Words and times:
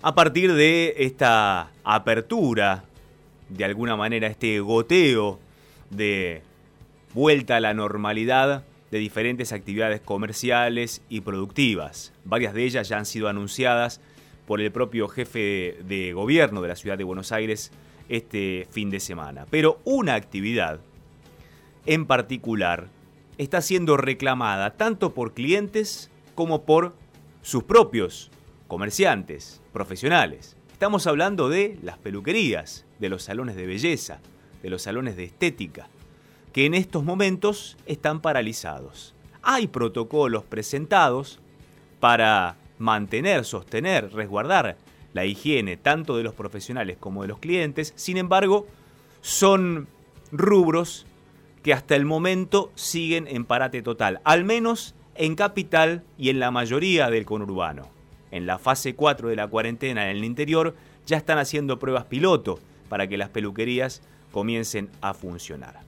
a 0.00 0.14
partir 0.14 0.52
de 0.54 0.94
esta 0.98 1.72
apertura, 1.82 2.84
de 3.48 3.64
alguna 3.64 3.96
manera 3.96 4.28
este 4.28 4.60
goteo 4.60 5.40
de 5.90 6.42
vuelta 7.14 7.56
a 7.56 7.60
la 7.60 7.74
normalidad 7.74 8.64
de 8.90 8.98
diferentes 8.98 9.52
actividades 9.52 10.00
comerciales 10.00 11.02
y 11.08 11.22
productivas. 11.22 12.12
Varias 12.24 12.54
de 12.54 12.64
ellas 12.64 12.88
ya 12.88 12.98
han 12.98 13.06
sido 13.06 13.28
anunciadas 13.28 14.00
por 14.46 14.60
el 14.60 14.70
propio 14.70 15.08
jefe 15.08 15.78
de 15.84 16.12
gobierno 16.12 16.62
de 16.62 16.68
la 16.68 16.76
ciudad 16.76 16.96
de 16.96 17.04
Buenos 17.04 17.32
Aires 17.32 17.72
este 18.08 18.66
fin 18.70 18.90
de 18.90 19.00
semana. 19.00 19.46
Pero 19.50 19.80
una 19.84 20.14
actividad 20.14 20.80
en 21.86 22.06
particular 22.06 22.88
está 23.36 23.60
siendo 23.62 23.96
reclamada 23.96 24.70
tanto 24.76 25.12
por 25.12 25.34
clientes 25.34 26.10
como 26.34 26.62
por 26.62 26.94
sus 27.42 27.64
propios 27.64 28.30
comerciantes, 28.68 29.62
profesionales. 29.72 30.56
Estamos 30.70 31.06
hablando 31.06 31.48
de 31.48 31.78
las 31.82 31.98
peluquerías, 31.98 32.84
de 33.00 33.08
los 33.08 33.24
salones 33.24 33.56
de 33.56 33.66
belleza, 33.66 34.20
de 34.62 34.70
los 34.70 34.82
salones 34.82 35.16
de 35.16 35.24
estética, 35.24 35.88
que 36.52 36.66
en 36.66 36.74
estos 36.74 37.02
momentos 37.02 37.76
están 37.86 38.20
paralizados. 38.20 39.14
Hay 39.42 39.66
protocolos 39.66 40.44
presentados 40.44 41.40
para 41.98 42.56
mantener, 42.78 43.44
sostener, 43.44 44.12
resguardar 44.12 44.76
la 45.14 45.24
higiene 45.24 45.78
tanto 45.78 46.16
de 46.16 46.22
los 46.22 46.34
profesionales 46.34 46.98
como 47.00 47.22
de 47.22 47.28
los 47.28 47.38
clientes, 47.38 47.94
sin 47.96 48.18
embargo, 48.18 48.66
son 49.22 49.88
rubros 50.30 51.06
que 51.62 51.72
hasta 51.72 51.96
el 51.96 52.04
momento 52.04 52.70
siguen 52.74 53.26
en 53.28 53.46
parate 53.46 53.82
total, 53.82 54.20
al 54.24 54.44
menos 54.44 54.94
en 55.14 55.34
capital 55.34 56.04
y 56.18 56.28
en 56.28 56.38
la 56.38 56.50
mayoría 56.50 57.10
del 57.10 57.24
conurbano. 57.24 57.97
En 58.30 58.46
la 58.46 58.58
fase 58.58 58.94
4 58.94 59.28
de 59.28 59.36
la 59.36 59.46
cuarentena 59.46 60.10
en 60.10 60.16
el 60.16 60.24
interior 60.24 60.74
ya 61.06 61.16
están 61.16 61.38
haciendo 61.38 61.78
pruebas 61.78 62.04
piloto 62.04 62.58
para 62.88 63.06
que 63.06 63.16
las 63.16 63.28
peluquerías 63.30 64.02
comiencen 64.32 64.90
a 65.00 65.14
funcionar. 65.14 65.80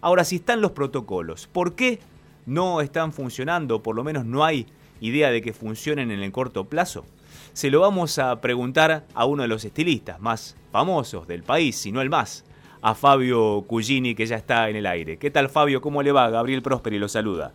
Ahora, 0.00 0.24
si 0.24 0.36
están 0.36 0.60
los 0.60 0.72
protocolos, 0.72 1.46
¿por 1.46 1.74
qué 1.74 1.98
no 2.46 2.80
están 2.80 3.12
funcionando? 3.12 3.82
Por 3.82 3.96
lo 3.96 4.04
menos 4.04 4.24
no 4.24 4.44
hay 4.44 4.66
idea 5.00 5.30
de 5.30 5.42
que 5.42 5.52
funcionen 5.52 6.10
en 6.10 6.22
el 6.22 6.32
corto 6.32 6.64
plazo. 6.64 7.04
Se 7.52 7.70
lo 7.70 7.80
vamos 7.80 8.18
a 8.18 8.40
preguntar 8.40 9.04
a 9.14 9.24
uno 9.26 9.42
de 9.42 9.48
los 9.48 9.64
estilistas 9.64 10.20
más 10.20 10.56
famosos 10.72 11.26
del 11.26 11.42
país, 11.42 11.76
si 11.76 11.92
no 11.92 12.00
el 12.00 12.10
más, 12.10 12.44
a 12.82 12.94
Fabio 12.94 13.64
Cugini, 13.66 14.14
que 14.14 14.26
ya 14.26 14.36
está 14.36 14.68
en 14.68 14.76
el 14.76 14.86
aire. 14.86 15.16
¿Qué 15.18 15.30
tal, 15.30 15.48
Fabio? 15.48 15.80
¿Cómo 15.80 16.02
le 16.02 16.12
va? 16.12 16.28
Gabriel 16.30 16.62
Prosperi 16.62 16.98
lo 16.98 17.08
saluda. 17.08 17.52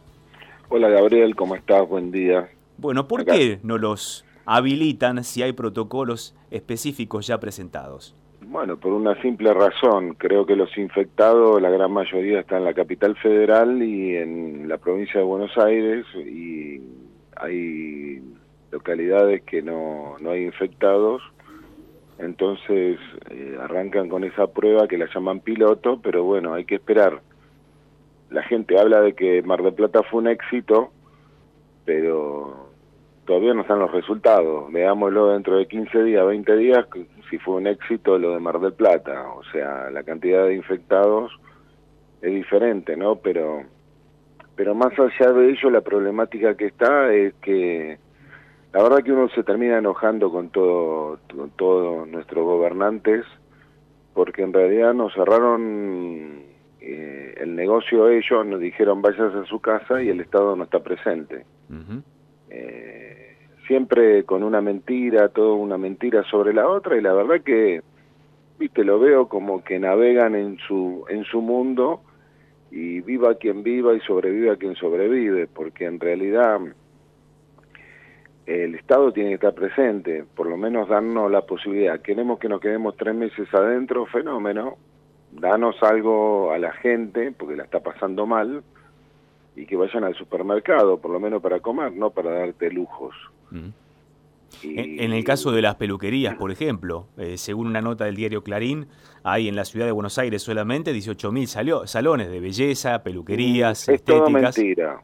Hola, 0.69 0.89
Gabriel, 0.89 1.35
¿cómo 1.35 1.55
estás? 1.55 1.87
Buen 1.87 2.11
día. 2.11 2.49
Bueno, 2.77 3.07
¿por 3.07 3.25
qué 3.25 3.59
no 3.63 3.77
los 3.77 4.25
habilitan 4.51 5.23
si 5.23 5.43
hay 5.43 5.53
protocolos 5.53 6.35
específicos 6.49 7.27
ya 7.27 7.39
presentados? 7.39 8.15
Bueno, 8.41 8.77
por 8.77 8.93
una 8.93 9.13
simple 9.21 9.53
razón. 9.53 10.15
Creo 10.15 10.47
que 10.47 10.55
los 10.55 10.75
infectados, 10.75 11.61
la 11.61 11.69
gran 11.69 11.91
mayoría, 11.91 12.39
están 12.39 12.59
en 12.59 12.65
la 12.65 12.73
capital 12.73 13.15
federal 13.17 13.83
y 13.83 14.15
en 14.15 14.67
la 14.67 14.79
provincia 14.79 15.19
de 15.19 15.25
Buenos 15.25 15.55
Aires 15.55 16.03
y 16.15 16.81
hay 17.35 18.23
localidades 18.71 19.43
que 19.43 19.61
no, 19.61 20.15
no 20.19 20.31
hay 20.31 20.45
infectados. 20.45 21.21
Entonces 22.17 22.97
eh, 23.29 23.55
arrancan 23.61 24.09
con 24.09 24.23
esa 24.23 24.47
prueba 24.47 24.87
que 24.87 24.97
la 24.97 25.07
llaman 25.13 25.41
piloto, 25.41 25.99
pero 26.01 26.23
bueno, 26.23 26.55
hay 26.55 26.65
que 26.65 26.75
esperar. 26.75 27.21
La 28.31 28.41
gente 28.41 28.79
habla 28.79 29.01
de 29.01 29.13
que 29.13 29.43
Mar 29.43 29.61
del 29.61 29.75
Plata 29.75 30.01
fue 30.09 30.21
un 30.21 30.27
éxito, 30.27 30.91
pero 31.85 32.68
todavía 33.29 33.53
no 33.53 33.61
están 33.61 33.77
los 33.77 33.91
resultados. 33.91 34.71
Veámoslo 34.71 35.27
dentro 35.27 35.57
de 35.57 35.67
15 35.67 36.01
días, 36.01 36.25
20 36.25 36.57
días, 36.57 36.87
si 37.29 37.37
fue 37.37 37.57
un 37.57 37.67
éxito 37.67 38.17
lo 38.17 38.33
de 38.33 38.39
Mar 38.39 38.59
del 38.59 38.73
Plata. 38.73 39.29
O 39.33 39.43
sea, 39.51 39.91
la 39.91 40.01
cantidad 40.01 40.47
de 40.47 40.55
infectados 40.55 41.31
es 42.23 42.33
diferente, 42.33 42.97
¿no? 42.97 43.17
Pero, 43.17 43.61
pero 44.55 44.73
más 44.73 44.97
allá 44.97 45.31
de 45.31 45.51
ello, 45.51 45.69
la 45.69 45.81
problemática 45.81 46.57
que 46.57 46.65
está 46.65 47.13
es 47.13 47.35
que 47.35 47.99
la 48.73 48.81
verdad 48.81 49.03
que 49.03 49.11
uno 49.11 49.29
se 49.29 49.43
termina 49.43 49.77
enojando 49.77 50.31
con 50.31 50.49
todo, 50.49 51.19
con 51.31 51.51
todos 51.51 52.07
nuestros 52.07 52.43
gobernantes, 52.43 53.25
porque 54.15 54.41
en 54.41 54.53
realidad 54.53 54.95
nos 54.95 55.13
cerraron 55.13 56.45
eh, 56.81 57.35
el 57.37 57.55
negocio 57.55 58.09
ellos, 58.09 58.43
nos 58.47 58.59
dijeron 58.59 59.03
vayas 59.03 59.35
a 59.35 59.45
su 59.45 59.59
casa 59.59 60.01
y 60.01 60.09
el 60.09 60.19
Estado 60.19 60.55
no 60.55 60.63
está 60.63 60.79
presente 60.79 61.45
siempre 63.69 64.23
con 64.23 64.41
una 64.41 64.61
mentira, 64.61 65.29
todo 65.29 65.53
una 65.53 65.77
mentira 65.77 66.23
sobre 66.23 66.55
la 66.55 66.67
otra 66.67 66.97
y 66.97 67.01
la 67.01 67.13
verdad 67.13 67.41
que 67.41 67.83
viste 68.57 68.83
lo 68.83 68.99
veo 68.99 69.29
como 69.29 69.63
que 69.63 69.77
navegan 69.77 70.35
en 70.35 70.57
su 70.57 71.05
en 71.07 71.23
su 71.23 71.39
mundo 71.39 72.01
y 72.71 73.01
viva 73.01 73.35
quien 73.35 73.61
viva 73.61 73.93
y 73.93 73.99
sobreviva 74.01 74.55
quien 74.55 74.75
sobrevive, 74.75 75.45
porque 75.45 75.85
en 75.85 75.99
realidad 75.99 76.59
el 78.47 78.73
Estado 78.73 79.11
tiene 79.11 79.29
que 79.29 79.35
estar 79.35 79.53
presente, 79.53 80.25
por 80.35 80.47
lo 80.47 80.57
menos 80.57 80.89
darnos 80.89 81.31
la 81.31 81.43
posibilidad. 81.43 82.01
Queremos 82.01 82.39
que 82.39 82.49
nos 82.49 82.59
quedemos 82.59 82.97
tres 82.97 83.13
meses 83.13 83.47
adentro, 83.53 84.07
fenómeno, 84.07 84.77
danos 85.31 85.75
algo 85.83 86.51
a 86.51 86.57
la 86.57 86.71
gente, 86.73 87.31
porque 87.31 87.55
la 87.55 87.65
está 87.65 87.79
pasando 87.81 88.25
mal, 88.25 88.63
y 89.55 89.67
que 89.67 89.75
vayan 89.75 90.03
al 90.03 90.15
supermercado, 90.15 90.97
por 90.97 91.11
lo 91.11 91.19
menos 91.19 91.43
para 91.43 91.59
comer, 91.59 91.93
no 91.93 92.09
para 92.09 92.31
darte 92.31 92.71
lujos. 92.71 93.15
En, 94.63 95.13
el 95.13 95.23
caso 95.23 95.51
de 95.51 95.61
las 95.61 95.75
peluquerías, 95.75 96.35
por 96.35 96.51
ejemplo, 96.51 97.07
eh, 97.17 97.37
según 97.37 97.67
una 97.67 97.81
nota 97.81 98.05
del 98.05 98.15
diario 98.15 98.43
Clarín, 98.43 98.87
hay 99.23 99.47
en 99.47 99.55
la 99.55 99.65
ciudad 99.65 99.85
de 99.85 99.91
Buenos 99.91 100.17
Aires 100.17 100.41
solamente 100.41 100.93
18.000 100.93 101.85
salones 101.85 102.29
de 102.29 102.39
belleza, 102.39 103.03
peluquerías, 103.03 103.87
es 103.87 104.03
todo 104.03 104.29
mentira, 104.29 105.01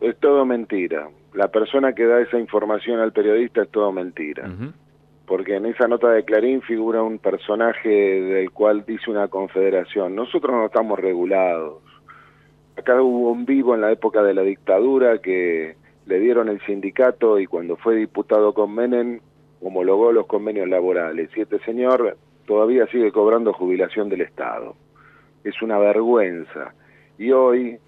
es 0.00 0.16
todo 0.18 0.44
mentira. 0.44 1.08
La 1.34 1.48
persona 1.48 1.92
que 1.92 2.04
da 2.06 2.20
esa 2.20 2.38
información 2.38 3.00
al 3.00 3.12
periodista 3.12 3.62
es 3.62 3.70
todo 3.70 3.92
mentira. 3.92 4.50
Porque 5.26 5.56
en 5.56 5.66
esa 5.66 5.86
nota 5.86 6.10
de 6.10 6.24
Clarín 6.24 6.62
figura 6.62 7.02
un 7.02 7.18
personaje 7.18 7.88
del 7.88 8.50
cual 8.50 8.84
dice 8.86 9.10
una 9.10 9.28
confederación. 9.28 10.16
Nosotros 10.16 10.52
no 10.56 10.66
estamos 10.66 10.98
regulados. 10.98 11.82
Acá 12.76 13.00
hubo 13.02 13.30
un 13.30 13.44
vivo 13.44 13.74
en 13.74 13.82
la 13.82 13.92
época 13.92 14.22
de 14.22 14.34
la 14.34 14.42
dictadura 14.42 15.18
que 15.18 15.76
le 16.08 16.18
dieron 16.20 16.48
el 16.48 16.60
sindicato 16.62 17.38
y 17.38 17.46
cuando 17.46 17.76
fue 17.76 17.94
diputado 17.94 18.54
con 18.54 18.74
Menem 18.74 19.20
homologó 19.60 20.10
los 20.10 20.26
convenios 20.26 20.66
laborales 20.66 21.28
y 21.36 21.42
este 21.42 21.58
señor 21.60 22.16
todavía 22.46 22.86
sigue 22.86 23.12
cobrando 23.12 23.52
jubilación 23.52 24.08
del 24.08 24.22
Estado. 24.22 24.74
Es 25.44 25.60
una 25.60 25.78
vergüenza. 25.78 26.72
Y 27.18 27.30
hoy, 27.32 27.78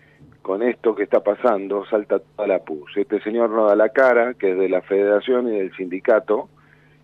con 0.42 0.62
esto 0.62 0.94
que 0.94 1.04
está 1.04 1.20
pasando, 1.20 1.86
salta 1.86 2.18
toda 2.18 2.46
la 2.46 2.58
pus. 2.58 2.94
Este 2.94 3.22
señor 3.22 3.48
no 3.50 3.66
da 3.66 3.74
la 3.74 3.88
cara, 3.88 4.34
que 4.34 4.50
es 4.50 4.58
de 4.58 4.68
la 4.68 4.82
federación 4.82 5.48
y 5.48 5.58
del 5.58 5.74
sindicato, 5.74 6.50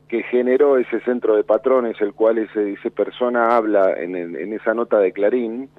que 0.09 0.22
generó 0.25 0.76
ese 0.76 1.00
centro 1.00 1.34
de 1.34 1.44
patrones, 1.44 1.99
el 2.03 2.12
cual 2.12 2.37
ese, 2.38 2.75
esa 2.75 2.91
persona 2.91 3.56
habla 3.56 3.94
en, 3.97 4.15
en 4.15 4.53
esa 4.53 4.75
nota 4.75 4.99
de 4.99 5.12
Clarín, 5.12 5.71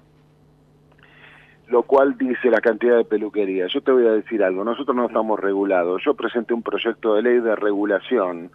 lo 1.70 1.84
cual 1.84 2.18
dice 2.18 2.50
la 2.50 2.62
cantidad 2.62 2.98
de 2.98 3.06
peluquería. 3.06 3.68
Yo 3.68 3.82
te 3.82 3.92
voy 3.92 4.06
a 4.06 4.12
decir 4.12 4.44
algo, 4.44 4.64
nosotros 4.64 4.96
no 4.96 5.08
estamos 5.08 5.40
regulados. 5.40 6.02
Yo 6.06 6.14
presenté 6.14 6.54
un 6.54 6.64
proyecto 6.64 7.16
de 7.16 7.22
ley 7.22 7.40
de 7.40 7.56
regulación 7.56 8.52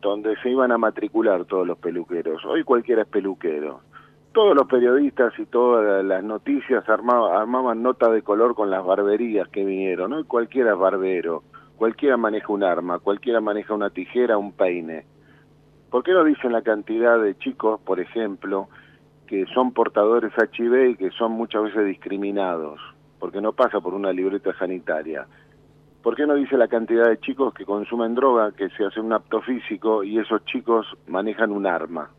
donde 0.00 0.36
se 0.36 0.48
iban 0.48 0.72
a 0.72 0.78
matricular 0.78 1.44
todos 1.44 1.66
los 1.66 1.76
peluqueros. 1.76 2.42
Hoy 2.46 2.64
cualquiera 2.64 3.02
es 3.02 3.08
peluquero. 3.08 3.82
Todos 4.32 4.56
los 4.56 4.66
periodistas 4.66 5.38
y 5.38 5.44
todas 5.44 6.02
las 6.02 6.24
noticias 6.24 6.88
armaban 6.88 7.82
nota 7.82 8.10
de 8.10 8.22
color 8.22 8.54
con 8.54 8.70
las 8.70 8.82
barberías 8.82 9.48
que 9.48 9.62
vinieron. 9.64 10.14
Hoy 10.14 10.24
cualquiera 10.24 10.72
es 10.72 10.78
barbero, 10.78 11.42
cualquiera 11.76 12.16
maneja 12.16 12.50
un 12.50 12.62
arma, 12.62 13.00
cualquiera 13.00 13.42
maneja 13.42 13.74
una 13.74 13.90
tijera, 13.90 14.38
un 14.38 14.52
peine. 14.52 15.04
¿Por 15.90 16.04
qué 16.04 16.12
no 16.12 16.24
dicen 16.24 16.52
la 16.52 16.62
cantidad 16.62 17.20
de 17.20 17.36
chicos, 17.36 17.80
por 17.82 18.00
ejemplo, 18.00 18.68
que 19.30 19.46
son 19.54 19.70
portadores 19.70 20.32
HIV 20.36 20.90
y 20.90 20.96
que 20.96 21.10
son 21.12 21.30
muchas 21.30 21.62
veces 21.62 21.86
discriminados, 21.86 22.80
porque 23.20 23.40
no 23.40 23.52
pasa 23.52 23.80
por 23.80 23.94
una 23.94 24.12
libreta 24.12 24.52
sanitaria. 24.58 25.24
¿Por 26.02 26.16
qué 26.16 26.26
no 26.26 26.34
dice 26.34 26.56
la 26.56 26.66
cantidad 26.66 27.08
de 27.08 27.20
chicos 27.20 27.54
que 27.54 27.64
consumen 27.64 28.16
droga, 28.16 28.50
que 28.50 28.70
se 28.70 28.84
hace 28.84 28.98
un 28.98 29.12
apto 29.12 29.40
físico 29.40 30.02
y 30.02 30.18
esos 30.18 30.44
chicos 30.46 30.84
manejan 31.06 31.52
un 31.52 31.64
arma? 31.64 32.10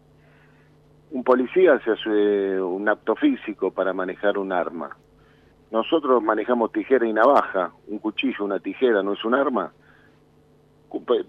Un 1.12 1.26
policía 1.26 1.78
se 1.80 1.92
hace 1.92 2.62
un 2.62 2.88
apto 2.88 3.18
físico 3.18 3.72
para 3.72 3.92
manejar 3.92 4.38
un 4.38 4.54
arma. 4.54 4.96
Nosotros 5.70 6.24
manejamos 6.24 6.72
tijera 6.72 7.06
y 7.06 7.12
navaja, 7.12 7.74
un 7.90 8.00
cuchillo, 8.00 8.46
una 8.46 8.60
tijera, 8.60 9.04
¿no 9.04 9.12
es 9.12 9.26
un 9.26 9.36
arma? 9.36 9.74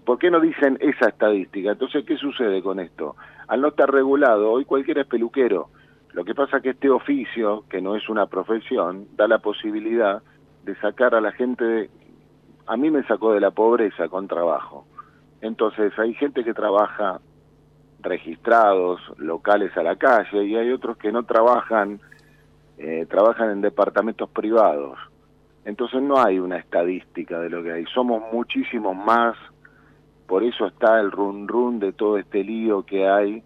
¿Por 0.05 0.17
qué 0.17 0.31
no 0.31 0.39
dicen 0.39 0.77
esa 0.79 1.09
estadística? 1.09 1.71
Entonces, 1.71 2.05
¿qué 2.05 2.15
sucede 2.15 2.63
con 2.63 2.79
esto? 2.79 3.17
Al 3.53 3.61
no 3.61 3.67
estar 3.67 3.87
regulado, 3.91 4.49
hoy 4.49 4.65
cualquiera 4.65 5.01
es 5.01 5.07
peluquero. 5.07 5.69
Lo 6.13 6.25
que 6.25 6.33
pasa 6.33 6.57
es 6.57 6.63
que 6.63 6.69
este 6.71 6.89
oficio, 6.89 7.65
que 7.69 7.83
no 7.83 7.95
es 7.95 8.09
una 8.09 8.25
profesión, 8.25 9.09
da 9.15 9.27
la 9.27 9.37
posibilidad 9.37 10.23
de 10.63 10.75
sacar 10.77 11.13
a 11.13 11.21
la 11.21 11.31
gente... 11.33 11.91
A 12.65 12.75
mí 12.77 12.89
me 12.89 13.03
sacó 13.03 13.31
de 13.31 13.39
la 13.39 13.51
pobreza 13.51 14.09
con 14.09 14.27
trabajo. 14.27 14.87
Entonces 15.39 15.93
hay 15.99 16.15
gente 16.15 16.43
que 16.43 16.55
trabaja 16.55 17.21
registrados, 17.99 18.99
locales 19.17 19.77
a 19.77 19.83
la 19.83 19.97
calle, 19.97 20.45
y 20.45 20.55
hay 20.55 20.71
otros 20.71 20.97
que 20.97 21.11
no 21.11 21.21
trabajan, 21.21 22.01
eh, 22.79 23.05
trabajan 23.07 23.51
en 23.51 23.61
departamentos 23.61 24.31
privados. 24.31 24.97
Entonces 25.63 26.01
no 26.01 26.17
hay 26.17 26.39
una 26.39 26.57
estadística 26.57 27.39
de 27.39 27.51
lo 27.51 27.61
que 27.61 27.71
hay, 27.71 27.85
somos 27.93 28.23
muchísimos 28.33 28.95
más, 28.95 29.37
por 30.27 30.43
eso 30.43 30.65
está 30.65 30.99
el 30.99 31.11
run 31.11 31.47
run 31.47 31.79
de 31.79 31.93
todo 31.93 32.17
este 32.17 32.43
lío 32.43 32.83
que 32.83 33.07
hay, 33.07 33.43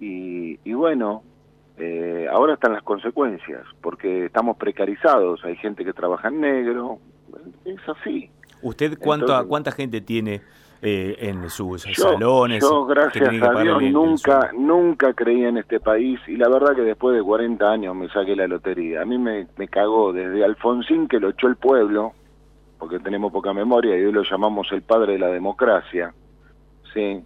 y, 0.00 0.58
y 0.64 0.72
bueno, 0.74 1.22
eh, 1.78 2.26
ahora 2.30 2.54
están 2.54 2.72
las 2.74 2.82
consecuencias, 2.82 3.64
porque 3.80 4.26
estamos 4.26 4.56
precarizados, 4.56 5.44
hay 5.44 5.56
gente 5.56 5.84
que 5.84 5.92
trabaja 5.92 6.28
en 6.28 6.40
negro, 6.40 6.98
es 7.64 7.80
así. 7.88 8.30
¿Usted 8.62 8.98
cuánta, 8.98 9.44
cuánta 9.44 9.72
gente 9.72 10.00
tiene 10.00 10.42
eh, 10.82 11.16
en 11.18 11.48
sus 11.50 11.82
salones? 11.82 12.62
Yo, 12.62 12.84
gracias 12.84 13.28
a 13.42 13.60
Dios, 13.60 13.82
nunca, 13.84 14.50
nunca 14.56 15.12
creí 15.14 15.44
en 15.44 15.58
este 15.58 15.80
país 15.80 16.20
y 16.28 16.36
la 16.36 16.48
verdad 16.48 16.76
que 16.76 16.82
después 16.82 17.16
de 17.16 17.22
40 17.22 17.68
años 17.68 17.96
me 17.96 18.08
saqué 18.10 18.36
la 18.36 18.46
lotería. 18.46 19.02
A 19.02 19.04
mí 19.04 19.18
me, 19.18 19.46
me 19.56 19.66
cagó 19.66 20.12
desde 20.12 20.44
Alfonsín, 20.44 21.08
que 21.08 21.18
lo 21.18 21.30
echó 21.30 21.48
el 21.48 21.56
pueblo, 21.56 22.12
porque 22.82 22.98
tenemos 22.98 23.30
poca 23.30 23.52
memoria 23.52 23.96
y 23.96 24.04
hoy 24.04 24.10
lo 24.10 24.24
llamamos 24.24 24.66
el 24.72 24.82
padre 24.82 25.12
de 25.12 25.20
la 25.20 25.28
democracia, 25.28 26.12
¿sí? 26.92 27.22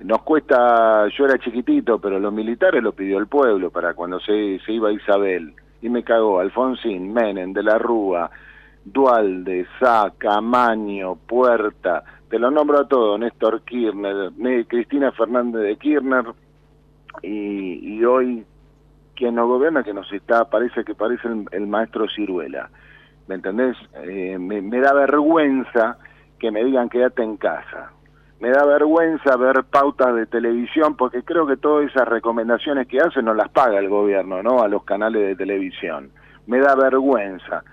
Nos 0.00 0.22
cuesta, 0.22 1.06
yo 1.08 1.26
era 1.26 1.38
chiquitito, 1.38 1.98
pero 1.98 2.18
los 2.18 2.32
militares 2.32 2.82
lo 2.82 2.94
pidió 2.94 3.18
el 3.18 3.26
pueblo 3.26 3.70
para 3.70 3.92
cuando 3.92 4.18
se, 4.20 4.58
se 4.64 4.72
iba 4.72 4.90
Isabel. 4.90 5.52
Y 5.82 5.90
me 5.90 6.02
cagó 6.02 6.40
Alfonsín, 6.40 7.12
Menem, 7.12 7.52
De 7.52 7.62
la 7.62 7.76
Rúa, 7.76 8.30
Dualde, 8.86 9.66
Sá, 9.78 10.14
Camaño, 10.16 11.16
Puerta, 11.16 12.02
te 12.30 12.38
lo 12.38 12.50
nombro 12.50 12.80
a 12.80 12.88
todos, 12.88 13.20
Néstor 13.20 13.64
Kirchner, 13.64 14.32
Cristina 14.66 15.12
Fernández 15.12 15.60
de 15.60 15.76
Kirchner, 15.76 16.24
y, 17.22 18.02
hoy 18.02 18.46
quien 19.14 19.34
nos 19.34 19.46
gobierna 19.46 19.82
que 19.82 19.92
nos 19.92 20.10
está, 20.10 20.46
parece 20.46 20.84
que 20.84 20.94
parece 20.94 21.28
el, 21.50 21.66
maestro 21.66 22.06
Ciruela. 22.08 22.70
¿Me 23.28 23.36
entendés? 23.36 23.76
Eh, 23.94 24.38
me, 24.38 24.62
me, 24.62 24.80
da 24.80 24.92
vergüenza 24.92 25.98
que 26.38 26.50
me 26.50 26.64
digan 26.64 26.88
quédate 26.88 27.22
en 27.22 27.36
casa. 27.36 27.90
Me 28.40 28.50
da 28.50 28.64
vergüenza 28.66 29.36
ver 29.36 29.64
pautas 29.64 30.14
de 30.14 30.26
televisión 30.26 30.96
porque 30.96 31.22
creo 31.22 31.46
que 31.46 31.56
todas 31.56 31.90
esas 31.90 32.06
recomendaciones 32.06 32.86
que 32.86 32.98
hacen 32.98 33.24
no 33.24 33.34
las 33.34 33.48
paga 33.48 33.78
el 33.78 33.88
gobierno, 33.88 34.42
¿no? 34.42 34.62
A 34.62 34.68
los 34.68 34.84
canales 34.84 35.22
de 35.22 35.36
televisión. 35.36 36.10
Me 36.46 36.60
da 36.60 36.74
vergüenza 36.76 37.64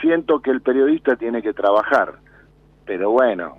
siento 0.00 0.40
que 0.40 0.50
el 0.50 0.60
periodista 0.60 1.16
tiene 1.16 1.42
que 1.42 1.52
trabajar, 1.52 2.14
pero 2.84 3.10
bueno, 3.10 3.58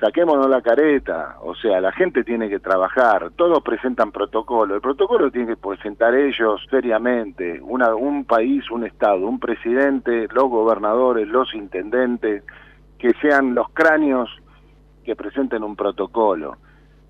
saquémonos 0.00 0.48
la 0.48 0.62
careta, 0.62 1.36
o 1.42 1.54
sea, 1.54 1.80
la 1.80 1.92
gente 1.92 2.24
tiene 2.24 2.48
que 2.48 2.58
trabajar, 2.58 3.30
todos 3.36 3.62
presentan 3.62 4.12
protocolo, 4.12 4.74
el 4.74 4.80
protocolo 4.80 5.30
tiene 5.30 5.48
que 5.48 5.56
presentar 5.56 6.14
ellos 6.14 6.66
seriamente, 6.70 7.60
una, 7.62 7.94
un 7.94 8.24
país, 8.24 8.70
un 8.70 8.84
Estado, 8.84 9.26
un 9.26 9.38
presidente, 9.38 10.28
los 10.32 10.48
gobernadores, 10.48 11.28
los 11.28 11.54
intendentes, 11.54 12.44
que 12.98 13.12
sean 13.20 13.54
los 13.54 13.68
cráneos 13.70 14.30
que 15.04 15.14
presenten 15.14 15.62
un 15.62 15.76
protocolo, 15.76 16.56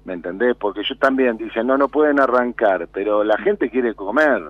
¿me 0.05 0.15
entendés? 0.15 0.57
Porque 0.57 0.81
ellos 0.81 0.99
también 0.99 1.37
dicen, 1.37 1.67
no, 1.67 1.79
no 1.79 1.89
pueden 1.89 2.21
arrancar, 2.21 2.89
pero 2.93 3.25
la 3.25 3.39
gente 3.39 3.71
quiere 3.71 3.95
comer, 3.95 4.43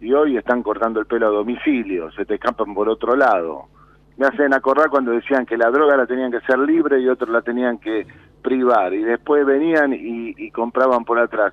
y 0.00 0.12
hoy 0.12 0.36
están 0.36 0.62
cortando 0.62 1.00
el 1.00 1.06
pelo 1.06 1.26
a 1.26 1.30
domicilio, 1.30 2.10
se 2.12 2.24
te 2.24 2.34
escapan 2.34 2.74
por 2.74 2.88
otro 2.88 3.16
lado. 3.16 3.68
Me 4.16 4.26
hacen 4.26 4.54
acordar 4.54 4.90
cuando 4.90 5.10
decían 5.10 5.44
que 5.44 5.56
la 5.56 5.70
droga 5.70 5.96
la 5.96 6.06
tenían 6.06 6.30
que 6.30 6.40
ser 6.42 6.58
libre 6.58 7.00
y 7.00 7.08
otros 7.08 7.30
la 7.30 7.42
tenían 7.42 7.78
que 7.78 8.06
privar, 8.42 8.92
y 8.94 9.02
después 9.02 9.44
venían 9.44 9.92
y, 9.92 10.50
compraban 10.50 11.04
por 11.04 11.18
atrás. 11.18 11.52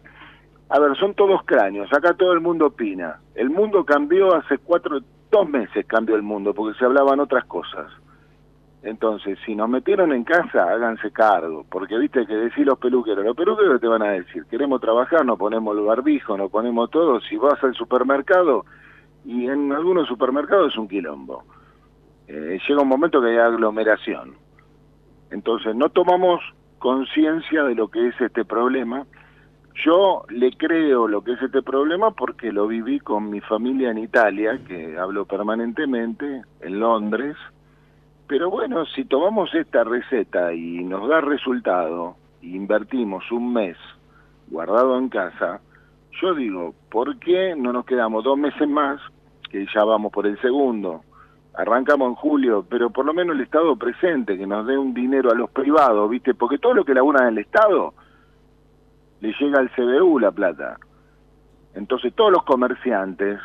A 0.70 0.80
ver, 0.80 0.96
son 0.98 1.16
todos 1.16 1.44
cráneos, 1.44 1.92
acá 1.92 2.14
todo 2.14 2.34
el 2.34 2.42
mundo 2.42 2.68
opina. 2.68 3.20
El 3.34 3.50
mundo 3.50 3.84
cambió 3.84 4.36
hace 4.36 4.58
cuatro, 4.60 5.00
dos 5.32 5.50
meses 5.50 5.86
cambió 5.88 6.16
el 6.16 6.22
mundo, 6.22 6.54
porque 6.54 6.78
se 6.78 6.86
hablaban 6.86 7.20
otras 7.20 7.46
cosas. 7.46 7.88
Entonces, 8.84 9.38
si 9.46 9.56
nos 9.56 9.70
metieron 9.70 10.12
en 10.12 10.24
casa, 10.24 10.64
háganse 10.64 11.12
cargo, 11.12 11.66
porque 11.70 11.98
viste 11.98 12.26
que 12.26 12.36
decir 12.36 12.66
los 12.66 12.80
peluqueros, 12.80 13.24
los 13.24 13.36
peluqueros 13.36 13.80
te 13.80 13.88
van 13.88 14.02
a 14.02 14.12
decir, 14.12 14.46
queremos 14.46 14.82
trabajar, 14.82 15.26
nos 15.26 15.38
ponemos 15.38 15.78
el 15.78 15.84
barbijo, 15.84 16.36
nos 16.36 16.50
ponemos 16.50 16.90
todo, 16.90 17.20
si 17.22 17.38
vas 17.38 17.64
al 17.64 17.76
supermercado, 17.76 18.66
y 19.24 19.48
en 19.48 19.72
algunos 19.72 20.08
supermercados 20.08 20.74
es 20.74 20.78
un 20.78 20.88
quilombo. 20.88 21.44
Eh, 22.34 22.60
llega 22.66 22.82
un 22.82 22.88
momento 22.88 23.22
que 23.22 23.28
hay 23.28 23.38
aglomeración. 23.38 24.36
Entonces, 25.32 25.76
no 25.76 25.90
tomamos 25.90 26.40
conciencia 26.80 27.64
de 27.64 27.76
lo 27.76 27.90
que 27.90 28.08
es 28.08 28.22
este 28.22 28.46
problema. 28.46 29.06
Yo 29.84 30.24
le 30.30 30.54
creo 30.54 31.10
lo 31.10 31.26
que 31.26 31.34
es 31.34 31.42
este 31.42 31.62
problema 31.62 32.12
porque 32.12 32.54
lo 32.54 32.68
viví 32.68 33.02
con 33.02 33.30
mi 33.30 33.42
familia 33.42 33.92
en 33.92 33.98
Italia, 33.98 34.62
que 34.66 34.98
hablo 34.98 35.26
permanentemente, 35.26 36.44
en 36.62 36.80
Londres, 36.80 37.36
pero 38.28 38.50
bueno, 38.50 38.86
si 38.86 39.04
tomamos 39.04 39.54
esta 39.54 39.84
receta 39.84 40.54
y 40.54 40.86
nos 40.86 41.10
da 41.10 41.20
resultado, 41.20 42.16
e 42.42 42.48
invertimos 42.48 43.30
un 43.30 43.52
mes 43.52 43.76
guardado 44.48 44.98
en 44.98 45.10
casa, 45.10 45.60
yo 46.22 46.34
digo, 46.34 46.74
¿por 46.90 47.20
qué 47.20 47.56
no 47.58 47.74
nos 47.74 47.84
quedamos 47.84 48.24
dos 48.24 48.38
meses 48.38 48.70
más, 48.70 49.02
que 49.50 49.66
ya 49.76 49.84
vamos 49.84 50.14
por 50.14 50.26
el 50.28 50.40
segundo? 50.40 51.04
Arrancamos 51.54 52.10
en 52.10 52.16
julio, 52.16 52.66
pero 52.70 52.90
por 52.90 53.06
lo 53.06 53.14
menos 53.14 53.36
el 53.36 53.42
Estado 53.42 53.76
presente, 53.76 54.38
que 54.38 54.48
nos 54.48 54.66
dé 54.66 54.78
un 54.78 54.94
dinero 54.94 55.32
a 55.32 55.36
los 55.36 55.50
privados, 55.50 56.10
¿viste? 56.10 56.34
Porque 56.34 56.58
todo 56.58 56.74
lo 56.74 56.86
que 56.86 56.94
laburan 56.94 57.28
el 57.28 57.40
Estado 57.40 57.94
le 59.20 59.34
llega 59.40 59.60
al 59.60 59.70
CBU 59.72 60.20
la 60.20 60.32
plata. 60.32 60.78
Entonces 61.76 62.14
todos 62.14 62.32
los 62.32 62.44
comerciantes 62.44 63.40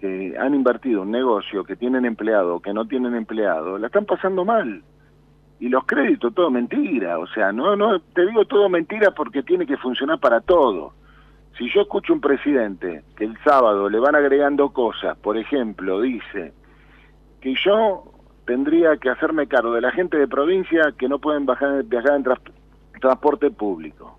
que 0.00 0.36
han 0.38 0.54
invertido 0.54 1.02
un 1.02 1.10
negocio, 1.10 1.64
que 1.64 1.76
tienen 1.76 2.04
empleado, 2.04 2.60
que 2.60 2.72
no 2.72 2.86
tienen 2.86 3.14
empleado, 3.14 3.78
la 3.78 3.88
están 3.88 4.04
pasando 4.04 4.44
mal. 4.44 4.82
Y 5.60 5.68
los 5.68 5.84
créditos, 5.86 6.34
todo 6.34 6.50
mentira. 6.50 7.18
O 7.18 7.26
sea, 7.26 7.52
no, 7.52 7.74
no, 7.74 8.00
te 8.00 8.24
digo 8.26 8.44
todo 8.44 8.68
mentira 8.68 9.10
porque 9.10 9.42
tiene 9.42 9.66
que 9.66 9.76
funcionar 9.76 10.20
para 10.20 10.40
todo. 10.40 10.92
Si 11.56 11.68
yo 11.72 11.80
escucho 11.80 12.12
un 12.12 12.20
presidente 12.20 13.02
que 13.16 13.24
el 13.24 13.36
sábado 13.42 13.88
le 13.88 13.98
van 13.98 14.14
agregando 14.14 14.70
cosas, 14.70 15.18
por 15.18 15.36
ejemplo, 15.36 16.00
dice 16.00 16.52
que 17.40 17.54
yo 17.64 18.04
tendría 18.46 18.96
que 18.96 19.10
hacerme 19.10 19.46
cargo 19.46 19.72
de 19.72 19.82
la 19.82 19.92
gente 19.92 20.16
de 20.16 20.26
provincia 20.26 20.94
que 20.98 21.08
no 21.08 21.18
pueden 21.18 21.46
bajar, 21.46 21.84
viajar 21.84 22.16
en 22.16 22.24
transporte 23.00 23.50
público, 23.50 24.18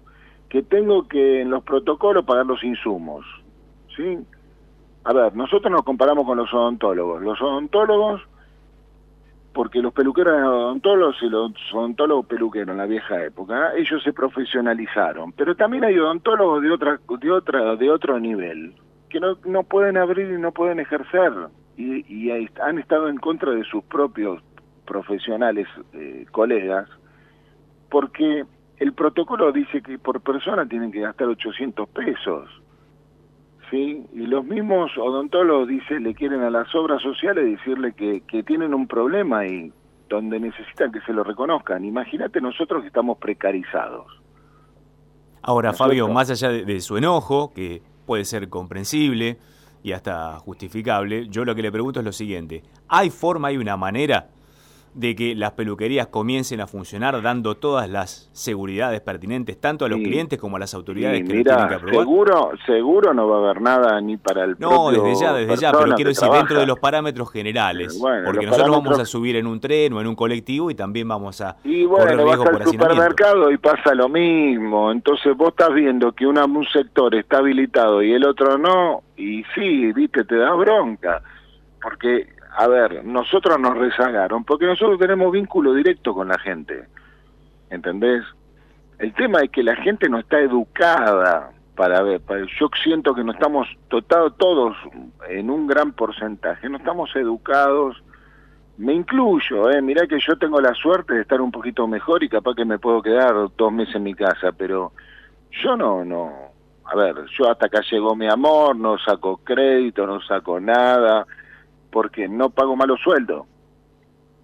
que 0.49 0.61
tengo 0.61 1.07
que 1.07 1.41
en 1.41 1.49
los 1.49 1.63
protocolos 1.63 2.25
pagar 2.25 2.45
los 2.45 2.63
insumos, 2.63 3.25
¿sí? 3.95 4.19
A 5.03 5.13
ver, 5.13 5.35
nosotros 5.35 5.71
nos 5.71 5.83
comparamos 5.83 6.25
con 6.25 6.37
los 6.37 6.53
odontólogos. 6.53 7.21
Los 7.23 7.41
odontólogos, 7.41 8.21
porque 9.53 9.81
los 9.81 9.93
peluqueros 9.93 10.33
eran 10.33 10.45
odontólogos 10.45 11.17
y 11.23 11.29
los 11.29 11.51
odontólogos 11.73 12.27
peluqueros 12.27 12.69
en 12.69 12.77
la 12.77 12.85
vieja 12.85 13.23
época, 13.25 13.73
ellos 13.75 14.03
se 14.03 14.13
profesionalizaron. 14.13 15.31
Pero 15.31 15.55
también 15.55 15.85
hay 15.85 15.97
odontólogos 15.97 16.61
de 16.61 16.71
otra, 16.71 16.99
de 17.19 17.31
otra, 17.31 17.75
de 17.75 17.89
otro 17.89 18.19
nivel 18.19 18.75
que 19.09 19.19
no, 19.19 19.37
no 19.45 19.63
pueden 19.63 19.97
abrir 19.97 20.29
y 20.29 20.39
no 20.39 20.51
pueden 20.51 20.79
ejercer 20.79 21.33
y, 21.79 22.05
y 22.07 22.49
han 22.61 22.77
estado 22.79 23.07
en 23.09 23.17
contra 23.17 23.51
de 23.51 23.63
sus 23.63 23.83
propios 23.83 24.41
profesionales 24.85 25.67
eh, 25.93 26.25
colegas 26.31 26.89
porque 27.89 28.45
el 28.77 28.93
protocolo 28.93 29.51
dice 29.51 29.81
que 29.81 29.97
por 29.97 30.21
persona 30.21 30.67
tienen 30.67 30.91
que 30.91 31.01
gastar 31.01 31.27
800 31.27 31.87
pesos 31.89 32.49
¿sí? 33.69 34.05
Y 34.13 34.25
los 34.25 34.45
mismos 34.45 34.91
odontólogos, 34.97 35.67
dice, 35.67 35.99
le 35.99 36.13
quieren 36.13 36.41
a 36.41 36.49
las 36.49 36.73
obras 36.75 37.01
sociales 37.01 37.45
decirle 37.45 37.93
que, 37.93 38.21
que 38.21 38.43
tienen 38.43 38.73
un 38.73 38.87
problema 38.87 39.45
y 39.45 39.71
donde 40.09 40.39
necesitan 40.39 40.91
que 40.91 41.01
se 41.01 41.13
lo 41.13 41.23
reconozcan. 41.23 41.85
Imagínate 41.85 42.41
nosotros 42.41 42.81
que 42.81 42.87
estamos 42.87 43.17
precarizados. 43.17 44.07
Ahora, 45.41 45.73
Fabio, 45.73 46.07
más 46.09 46.29
allá 46.29 46.49
de, 46.49 46.81
su 46.81 46.97
enojo, 46.97 47.53
que 47.53 47.81
puede 48.05 48.25
ser 48.25 48.49
comprensible 48.49 49.37
y 49.83 49.91
hasta 49.91 50.37
justificable, 50.39 51.27
yo 51.29 51.45
lo 51.45 51.55
que 51.55 51.61
le 51.61 51.71
pregunto 51.71 51.99
es 51.99 52.05
lo 52.05 52.11
siguiente. 52.11 52.63
¿Hay 52.87 53.09
forma, 53.09 53.49
hay 53.49 53.57
una 53.57 53.77
manera 53.77 54.29
de 54.93 55.15
que 55.15 55.35
las 55.35 55.51
peluquerías 55.51 56.07
comiencen 56.07 56.61
a 56.61 56.67
funcionar 56.67 57.21
dando 57.21 57.55
todas 57.55 57.89
las 57.89 58.29
seguridades 58.33 59.01
pertinentes 59.01 59.59
tanto 59.59 59.85
a 59.85 59.89
los 59.89 59.99
clientes 59.99 60.39
como 60.39 60.57
a 60.57 60.59
las 60.59 60.73
autoridades 60.73 61.21
que 61.21 61.43
tienen 61.43 61.45
que 61.45 61.75
aprobar? 61.75 61.95
Seguro, 61.95 62.51
seguro 62.65 63.13
no 63.13 63.27
va 63.27 63.37
a 63.37 63.39
haber 63.39 63.61
nada 63.61 64.01
ni 64.01 64.17
para 64.17 64.43
el 64.43 64.55
No, 64.59 64.91
desde 64.91 65.15
ya, 65.15 65.33
desde 65.33 65.55
ya, 65.57 65.71
pero 65.71 65.95
quiero 65.95 66.09
decir 66.09 66.29
dentro 66.29 66.59
de 66.59 66.65
los 66.65 66.79
parámetros 66.79 67.31
generales, 67.31 67.99
porque 68.25 68.45
nosotros 68.45 68.71
vamos 68.71 68.99
a 68.99 69.05
subir 69.05 69.35
en 69.35 69.47
un 69.47 69.59
tren 69.59 69.93
o 69.93 70.01
en 70.01 70.07
un 70.07 70.15
colectivo 70.15 70.71
y 70.71 70.75
también 70.75 71.07
vamos 71.07 71.41
a 71.41 71.57
Y 71.63 71.85
bueno, 71.85 72.25
vas 72.25 72.39
al 72.39 72.65
supermercado 72.65 73.51
y 73.51 73.57
pasa 73.57 73.93
lo 73.93 74.09
mismo, 74.09 74.91
entonces 74.91 75.35
vos 75.35 75.49
estás 75.49 75.73
viendo 75.73 76.11
que 76.11 76.25
una, 76.25 76.45
un 76.45 76.65
sector 76.67 77.15
está 77.15 77.37
habilitado 77.37 78.01
y 78.01 78.13
el 78.13 78.25
otro 78.25 78.57
no, 78.57 79.03
y 79.17 79.43
sí, 79.55 79.91
viste, 79.93 80.23
te 80.23 80.37
da 80.37 80.53
bronca, 80.53 81.21
porque 81.81 82.38
a 82.59 82.67
ver, 82.67 83.05
nosotros 83.05 83.57
nos 83.57 83.77
rezagaron 83.77 84.43
porque 84.43 84.65
nosotros 84.65 84.99
tenemos 84.99 85.31
vínculo 85.31 85.73
directo 85.73 86.13
con 86.13 86.27
la 86.27 86.37
gente, 86.39 86.89
¿entendés? 87.69 88.25
El 88.97 89.13
tema 89.13 89.39
es 89.39 89.49
que 89.49 89.63
la 89.63 89.77
gente 89.77 90.09
no 90.09 90.19
está 90.19 90.39
educada 90.41 91.51
para 91.73 92.01
ver, 92.01 92.19
yo 92.59 92.69
siento 92.83 93.15
que 93.15 93.23
no 93.23 93.31
estamos 93.31 93.65
totados 93.87 94.35
todos 94.35 94.75
en 95.29 95.49
un 95.49 95.67
gran 95.67 95.93
porcentaje, 95.93 96.67
no 96.67 96.75
estamos 96.75 97.15
educados, 97.15 97.95
me 98.75 98.91
incluyo, 98.91 99.69
eh, 99.71 99.81
mirá 99.81 100.05
que 100.05 100.19
yo 100.19 100.37
tengo 100.37 100.59
la 100.59 100.73
suerte 100.73 101.13
de 101.13 101.21
estar 101.21 101.39
un 101.39 101.51
poquito 101.51 101.87
mejor 101.87 102.25
y 102.25 102.27
capaz 102.27 102.55
que 102.55 102.65
me 102.65 102.77
puedo 102.77 103.01
quedar 103.01 103.35
dos 103.55 103.71
meses 103.71 103.95
en 103.95 104.03
mi 104.03 104.13
casa, 104.13 104.51
pero 104.51 104.91
yo 105.63 105.77
no, 105.77 106.03
no, 106.03 106.33
a 106.83 106.93
ver, 106.93 107.15
yo 107.37 107.49
hasta 107.49 107.67
acá 107.67 107.79
llegó 107.89 108.17
mi 108.17 108.27
amor, 108.27 108.75
no 108.75 108.97
saco 108.97 109.37
crédito, 109.45 110.05
no 110.05 110.19
saco 110.19 110.59
nada, 110.59 111.25
porque 111.91 112.27
no 112.27 112.49
pago 112.49 112.75
malos 112.75 112.99
sueldos. 113.01 113.45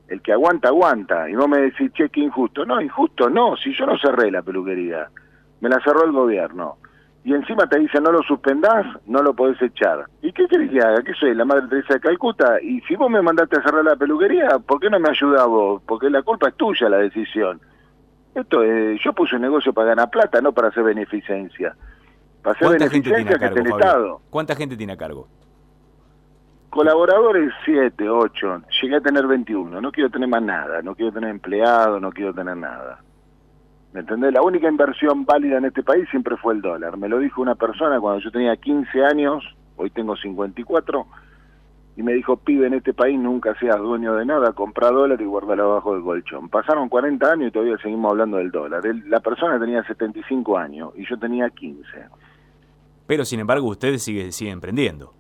El 0.08 0.22
que 0.22 0.32
aguanta, 0.32 0.70
aguanta. 0.70 1.30
Y 1.30 1.36
vos 1.36 1.48
me 1.48 1.60
decís, 1.60 1.92
che, 1.94 2.10
qué 2.10 2.22
injusto. 2.22 2.66
No, 2.66 2.80
injusto 2.80 3.30
no, 3.30 3.56
si 3.58 3.74
yo 3.74 3.86
no 3.86 3.98
cerré 3.98 4.32
la 4.32 4.42
peluquería, 4.42 5.10
me 5.62 5.70
la 5.70 5.80
cerró 5.82 6.06
el 6.06 6.12
gobierno. 6.12 6.78
Y 7.24 7.34
encima 7.34 7.68
te 7.68 7.80
dicen, 7.80 8.04
no 8.04 8.12
lo 8.12 8.22
suspendás, 8.22 8.86
no 9.08 9.24
lo 9.24 9.34
podés 9.34 9.60
echar. 9.60 10.06
¿Y 10.22 10.32
qué 10.32 10.48
querés 10.48 10.70
que 10.70 10.80
haga? 10.80 11.02
¿Qué 11.02 11.12
soy, 11.16 11.34
la 11.34 11.44
Madre 11.44 11.68
Teresa 11.68 11.96
de 11.96 12.00
Calcuta? 12.00 12.62
Y 12.62 12.82
si 12.82 12.96
vos 12.96 13.10
me 13.10 13.20
mandaste 13.20 13.58
a 13.58 13.64
cerrar 13.64 13.84
la 13.84 13.96
peluquería, 13.96 14.60
¿por 14.60 14.80
qué 14.80 14.92
no 14.92 15.00
me 15.00 15.10
ayudás 15.10 15.48
vos? 15.48 15.82
Porque 15.88 16.12
la 16.12 16.22
culpa 16.22 16.50
es 16.50 16.56
tuya, 16.56 16.88
la 16.88 16.98
decisión. 16.98 17.60
Esto 18.36 18.62
es, 18.62 19.02
yo 19.04 19.12
puse 19.14 19.38
un 19.38 19.42
negocio 19.42 19.74
para 19.74 19.88
ganar 19.88 20.12
plata, 20.12 20.40
no 20.40 20.52
para 20.52 20.68
hacer 20.68 20.84
beneficencia. 20.84 21.76
Para 22.44 22.56
hacer 22.58 22.70
beneficencia 22.78 23.40
que 23.40 23.46
el 23.46 23.68
Estado. 23.68 24.22
¿Cuánta 24.30 24.56
gente 24.56 24.78
tiene 24.78 24.94
a 24.94 24.98
cargo? 24.98 25.28
Colaboradores 26.76 27.54
7, 27.64 28.10
8, 28.10 28.64
llegué 28.82 28.98
a 28.98 29.00
tener 29.00 29.26
21, 29.26 29.80
no 29.80 29.92
quiero 29.94 30.10
tener 30.10 30.28
más 30.28 30.44
nada, 30.44 30.82
no 30.82 30.94
quiero 30.94 31.14
tener 31.14 31.30
empleado, 31.30 32.02
no 32.02 32.12
quiero 32.12 32.34
tener 32.34 32.58
nada. 32.58 33.00
¿Me 33.94 34.02
entendés? 34.02 34.34
La 34.34 34.42
única 34.42 34.68
inversión 34.68 35.24
válida 35.24 35.58
en 35.58 35.64
este 35.64 35.84
país 35.84 36.06
siempre 36.12 36.36
fue 36.36 36.54
el 36.54 36.62
dólar. 36.62 36.98
Me 36.98 37.08
lo 37.08 37.20
dijo 37.20 37.42
una 37.42 37.56
persona 37.56 38.02
cuando 38.02 38.22
yo 38.22 38.30
tenía 38.30 38.58
15 38.58 39.06
años, 39.06 39.42
hoy 39.78 39.90
tengo 39.90 40.18
54, 40.18 41.08
y 41.96 42.04
me 42.04 42.12
dijo, 42.12 42.36
pibe, 42.36 42.68
en 42.68 42.74
este 42.74 42.94
país 42.94 43.18
nunca 43.18 43.58
seas 43.58 43.78
dueño 43.78 44.14
de 44.16 44.26
nada, 44.26 44.52
compra 44.52 44.92
dólar 44.92 45.22
y 45.22 45.26
guárdalo 45.26 45.72
abajo 45.72 45.94
del 45.94 46.04
colchón. 46.04 46.50
Pasaron 46.50 46.90
40 46.90 47.26
años 47.26 47.48
y 47.48 47.52
todavía 47.52 47.78
seguimos 47.78 48.12
hablando 48.12 48.36
del 48.36 48.52
dólar. 48.52 48.84
la 49.08 49.22
persona 49.22 49.58
tenía 49.62 49.82
75 49.86 50.58
años 50.58 50.92
y 50.98 51.08
yo 51.08 51.18
tenía 51.18 51.50
15. 51.50 51.88
Pero 53.08 53.24
sin 53.24 53.40
embargo 53.40 53.66
usted 53.70 53.98
sigue, 53.98 54.34
sigue 54.34 54.52
emprendiendo. 54.52 55.14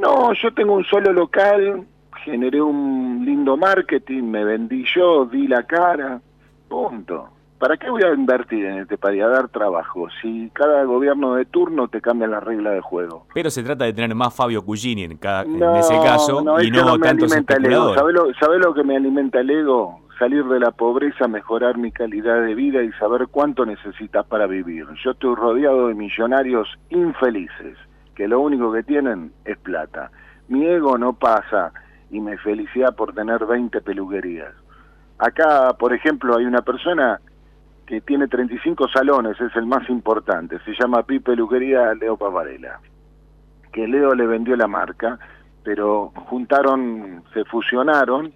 No, 0.00 0.32
yo 0.34 0.52
tengo 0.52 0.74
un 0.74 0.84
solo 0.84 1.12
local, 1.12 1.86
generé 2.24 2.60
un 2.60 3.22
lindo 3.24 3.56
marketing, 3.56 4.24
me 4.24 4.44
vendí 4.44 4.84
yo, 4.94 5.24
di 5.26 5.46
la 5.46 5.62
cara, 5.62 6.20
punto. 6.68 7.30
¿Para 7.58 7.78
qué 7.78 7.88
voy 7.88 8.02
a 8.02 8.12
invertir 8.12 8.66
en 8.66 8.80
este 8.80 8.98
país? 8.98 9.22
A 9.22 9.28
dar 9.28 9.48
trabajo. 9.48 10.08
Si 10.20 10.50
cada 10.52 10.84
gobierno 10.84 11.36
de 11.36 11.46
turno 11.46 11.88
te 11.88 12.02
cambia 12.02 12.28
la 12.28 12.38
regla 12.38 12.70
de 12.72 12.82
juego. 12.82 13.26
Pero 13.32 13.48
se 13.48 13.62
trata 13.62 13.86
de 13.86 13.94
tener 13.94 14.14
más 14.14 14.34
Fabio 14.34 14.62
Cugini 14.62 15.04
en, 15.04 15.16
cada, 15.16 15.44
en 15.44 15.62
ese 15.76 15.94
caso 15.94 16.44
y 16.60 16.70
no, 16.70 16.98
tantos 16.98 17.34
especuladores. 17.34 17.98
¿Sabés 17.98 18.14
lo, 18.14 18.34
¿Sabe 18.34 18.58
lo 18.58 18.74
que 18.74 18.84
me 18.84 18.96
alimenta 18.96 19.40
el 19.40 19.50
ego? 19.50 20.00
Salir 20.18 20.44
de 20.44 20.60
la 20.60 20.70
pobreza, 20.70 21.28
mejorar 21.28 21.78
mi 21.78 21.92
calidad 21.92 22.42
de 22.42 22.54
vida 22.54 22.82
y 22.82 22.92
saber 22.92 23.28
cuánto 23.30 23.64
necesitas 23.64 24.26
para 24.26 24.46
vivir. 24.46 24.86
Yo 25.02 25.12
estoy 25.12 25.34
rodeado 25.34 25.88
de 25.88 25.94
millonarios 25.94 26.68
infelices 26.90 27.78
que 28.16 28.26
lo 28.26 28.40
único 28.40 28.72
que 28.72 28.82
tienen 28.82 29.32
es 29.44 29.58
plata. 29.58 30.10
Mi 30.48 30.66
ego 30.66 30.98
no 30.98 31.12
pasa 31.12 31.72
y 32.10 32.20
me 32.20 32.38
felicidad 32.38 32.96
por 32.96 33.14
tener 33.14 33.44
20 33.44 33.80
peluquerías. 33.82 34.52
Acá, 35.18 35.74
por 35.78 35.92
ejemplo, 35.92 36.36
hay 36.36 36.46
una 36.46 36.62
persona 36.62 37.20
que 37.86 38.00
tiene 38.00 38.26
35 38.26 38.88
salones, 38.88 39.40
es 39.40 39.54
el 39.54 39.66
más 39.66 39.88
importante, 39.88 40.58
se 40.64 40.72
llama 40.74 41.04
Pi 41.04 41.20
Peluquería 41.20 41.94
Leo 41.94 42.16
Pavarela, 42.16 42.80
que 43.72 43.86
Leo 43.86 44.14
le 44.14 44.26
vendió 44.26 44.56
la 44.56 44.66
marca, 44.66 45.18
pero 45.62 46.12
juntaron, 46.26 47.22
se 47.32 47.44
fusionaron, 47.44 48.32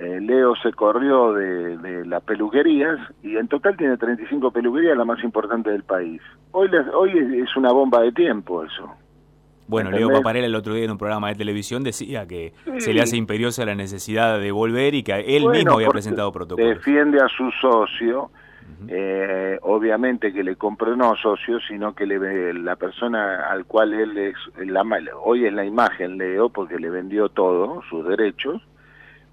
eh, 0.00 0.18
Leo 0.18 0.54
se 0.56 0.72
corrió 0.72 1.34
de, 1.34 1.76
de, 1.76 2.06
las 2.06 2.22
peluquerías 2.22 2.98
y 3.22 3.36
en 3.36 3.48
total 3.48 3.76
tiene 3.76 3.98
35 3.98 4.50
peluquerías, 4.50 4.96
la 4.96 5.04
más 5.04 5.22
importante 5.22 5.70
del 5.70 5.82
país. 5.82 6.22
Hoy, 6.52 6.70
hoy 6.94 7.42
es 7.42 7.54
una 7.54 7.70
bomba 7.70 8.00
de 8.00 8.10
tiempo 8.12 8.64
eso. 8.64 8.90
Bueno, 9.68 9.90
Leo 9.90 10.10
Paparela 10.10 10.46
el 10.46 10.54
otro 10.54 10.72
día 10.72 10.86
en 10.86 10.90
un 10.90 10.98
programa 10.98 11.28
de 11.28 11.34
televisión 11.34 11.84
decía 11.84 12.26
que 12.26 12.54
se 12.78 12.94
le 12.94 13.02
hace 13.02 13.18
imperiosa 13.18 13.66
la 13.66 13.74
necesidad 13.74 14.40
de 14.40 14.50
volver 14.50 14.94
y 14.94 15.02
que 15.02 15.36
él 15.36 15.46
mismo 15.48 15.74
había 15.74 15.90
presentado 15.90 16.32
protocolos. 16.32 16.76
Defiende 16.76 17.20
a 17.20 17.28
su 17.28 17.50
socio, 17.60 18.30
eh, 18.88 19.58
obviamente 19.62 20.32
que 20.32 20.42
le 20.42 20.56
compró 20.56 20.96
no 20.96 21.14
socio, 21.14 21.60
sino 21.68 21.94
que 21.94 22.06
le 22.06 22.54
la 22.54 22.76
persona 22.76 23.48
al 23.50 23.66
cual 23.66 23.92
él 23.92 24.16
es, 24.16 24.34
la, 24.66 24.82
hoy 25.22 25.44
es 25.44 25.52
la 25.52 25.64
imagen 25.64 26.16
Leo, 26.16 26.48
porque 26.48 26.78
le 26.78 26.88
vendió 26.88 27.28
todo, 27.28 27.82
sus 27.88 28.08
derechos, 28.08 28.60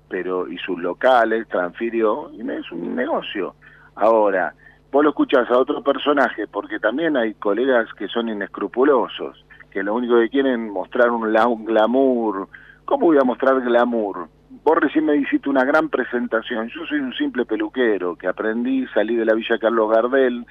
pero 0.09 0.47
y 0.47 0.57
sus 0.57 0.79
locales, 0.79 1.47
transfirió, 1.47 2.31
y 2.33 2.41
es 2.49 2.71
un 2.71 2.95
negocio. 2.95 3.55
Ahora, 3.95 4.53
vos 4.91 5.03
lo 5.03 5.09
escuchás 5.09 5.49
a 5.49 5.57
otro 5.57 5.81
personaje, 5.81 6.47
porque 6.47 6.79
también 6.79 7.17
hay 7.17 7.33
colegas 7.35 7.93
que 7.93 8.07
son 8.07 8.29
inescrupulosos, 8.29 9.45
que 9.71 9.83
lo 9.83 9.95
único 9.95 10.17
que 10.19 10.29
quieren 10.29 10.69
mostrar 10.69 11.11
un, 11.11 11.23
un 11.25 11.65
glamour. 11.65 12.47
¿Cómo 12.85 13.07
voy 13.07 13.17
a 13.17 13.23
mostrar 13.23 13.61
glamour? 13.61 14.27
Vos 14.63 14.77
recién 14.77 15.05
me 15.05 15.15
hiciste 15.17 15.49
una 15.49 15.65
gran 15.65 15.89
presentación. 15.89 16.69
Yo 16.69 16.85
soy 16.85 16.99
un 16.99 17.13
simple 17.13 17.45
peluquero 17.45 18.15
que 18.15 18.27
aprendí, 18.27 18.87
salí 18.93 19.15
de 19.15 19.25
la 19.25 19.33
Villa 19.33 19.57
Carlos 19.57 19.91
Gardel, 19.91 20.45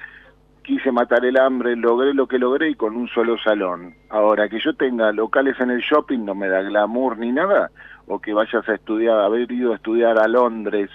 quise 0.67 0.91
matar 0.91 1.23
el 1.23 1.37
hambre, 1.37 1.77
logré 1.77 2.13
lo 2.13 2.27
que 2.27 2.37
logré 2.37 2.71
y 2.71 2.75
con 2.75 2.95
un 2.95 3.07
solo 3.07 3.37
salón. 3.37 3.95
Ahora, 4.09 4.49
que 4.49 4.59
yo 4.59 4.75
tenga 4.75 5.13
locales 5.13 5.59
en 5.61 5.71
el 5.71 5.79
shopping 5.79 6.25
no 6.25 6.35
me 6.35 6.49
da 6.49 6.61
glamour 6.61 7.17
ni 7.17 7.31
nada, 7.31 7.71
o 8.07 8.19
que 8.19 8.33
vayas 8.33 8.67
a 8.67 8.75
estudiar, 8.75 9.19
haber 9.19 9.51
ido 9.51 9.73
a 9.73 9.75
estudiar 9.75 10.17
a 10.17 10.27
Londres, 10.27 10.89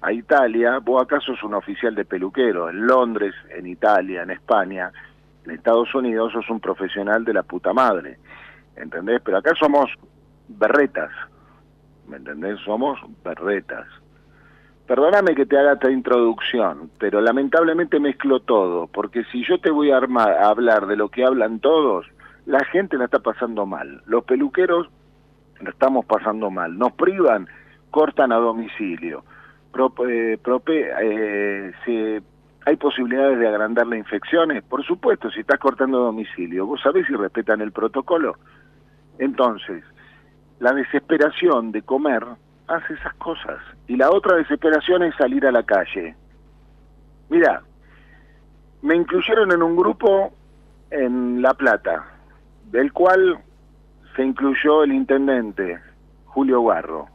a 0.00 0.12
Italia, 0.12 0.78
vos 0.78 1.02
acaso 1.02 1.32
sos 1.32 1.42
un 1.42 1.54
oficial 1.54 1.94
de 1.94 2.04
peluquero, 2.04 2.70
en 2.70 2.86
Londres, 2.86 3.34
en 3.50 3.66
Italia, 3.66 4.22
en 4.22 4.30
España, 4.30 4.90
en 5.44 5.50
Estados 5.52 5.94
Unidos 5.94 6.32
sos 6.32 6.48
un 6.50 6.60
profesional 6.60 7.24
de 7.24 7.34
la 7.34 7.42
puta 7.42 7.72
madre, 7.72 8.18
¿entendés? 8.76 9.20
Pero 9.24 9.38
acá 9.38 9.52
somos 9.58 9.90
berretas, 10.48 11.10
¿me 12.08 12.16
entendés? 12.16 12.58
Somos 12.64 12.98
berretas. 13.24 13.86
Perdóname 14.86 15.34
que 15.34 15.46
te 15.46 15.56
haga 15.56 15.74
esta 15.74 15.90
introducción, 15.90 16.90
pero 16.98 17.20
lamentablemente 17.20 18.00
mezclo 18.00 18.40
todo, 18.40 18.88
porque 18.88 19.24
si 19.30 19.44
yo 19.44 19.58
te 19.58 19.70
voy 19.70 19.90
a, 19.90 19.96
armar, 19.96 20.30
a 20.30 20.48
hablar 20.48 20.86
de 20.86 20.96
lo 20.96 21.08
que 21.08 21.24
hablan 21.24 21.60
todos, 21.60 22.06
la 22.46 22.64
gente 22.64 22.98
la 22.98 23.04
está 23.04 23.20
pasando 23.20 23.66
mal. 23.66 24.02
Los 24.06 24.24
peluqueros 24.24 24.88
estamos 25.70 26.04
pasando 26.04 26.50
mal. 26.50 26.76
Nos 26.78 26.92
privan, 26.92 27.48
cortan 27.90 28.32
a 28.32 28.36
domicilio. 28.36 29.24
Eh, 30.08 30.38
eh, 31.86 32.20
¿Hay 32.64 32.76
posibilidades 32.76 33.38
de 33.38 33.48
agrandar 33.48 33.86
las 33.86 33.98
infecciones? 33.98 34.62
Por 34.64 34.84
supuesto, 34.84 35.30
si 35.30 35.40
estás 35.40 35.58
cortando 35.58 35.98
a 35.98 36.06
domicilio. 36.06 36.66
¿Vos 36.66 36.80
sabés 36.82 37.06
si 37.06 37.14
respetan 37.14 37.60
el 37.60 37.72
protocolo? 37.72 38.36
Entonces, 39.18 39.82
la 40.60 40.72
desesperación 40.72 41.72
de 41.72 41.82
comer 41.82 42.24
hace 42.68 42.94
esas 42.94 43.14
cosas. 43.14 43.58
Y 43.88 43.96
la 43.96 44.10
otra 44.10 44.36
desesperación 44.36 45.02
es 45.02 45.14
salir 45.16 45.46
a 45.46 45.52
la 45.52 45.62
calle. 45.64 46.14
Mira, 47.28 47.62
me 48.82 48.94
incluyeron 48.96 49.52
en 49.52 49.62
un 49.62 49.76
grupo 49.76 50.32
en 50.90 51.40
La 51.40 51.54
Plata, 51.54 52.04
del 52.70 52.92
cual 52.92 53.38
se 54.16 54.24
incluyó 54.24 54.84
el 54.84 54.92
intendente 54.92 55.78
Julio 56.26 56.62
Barro. 56.62 57.06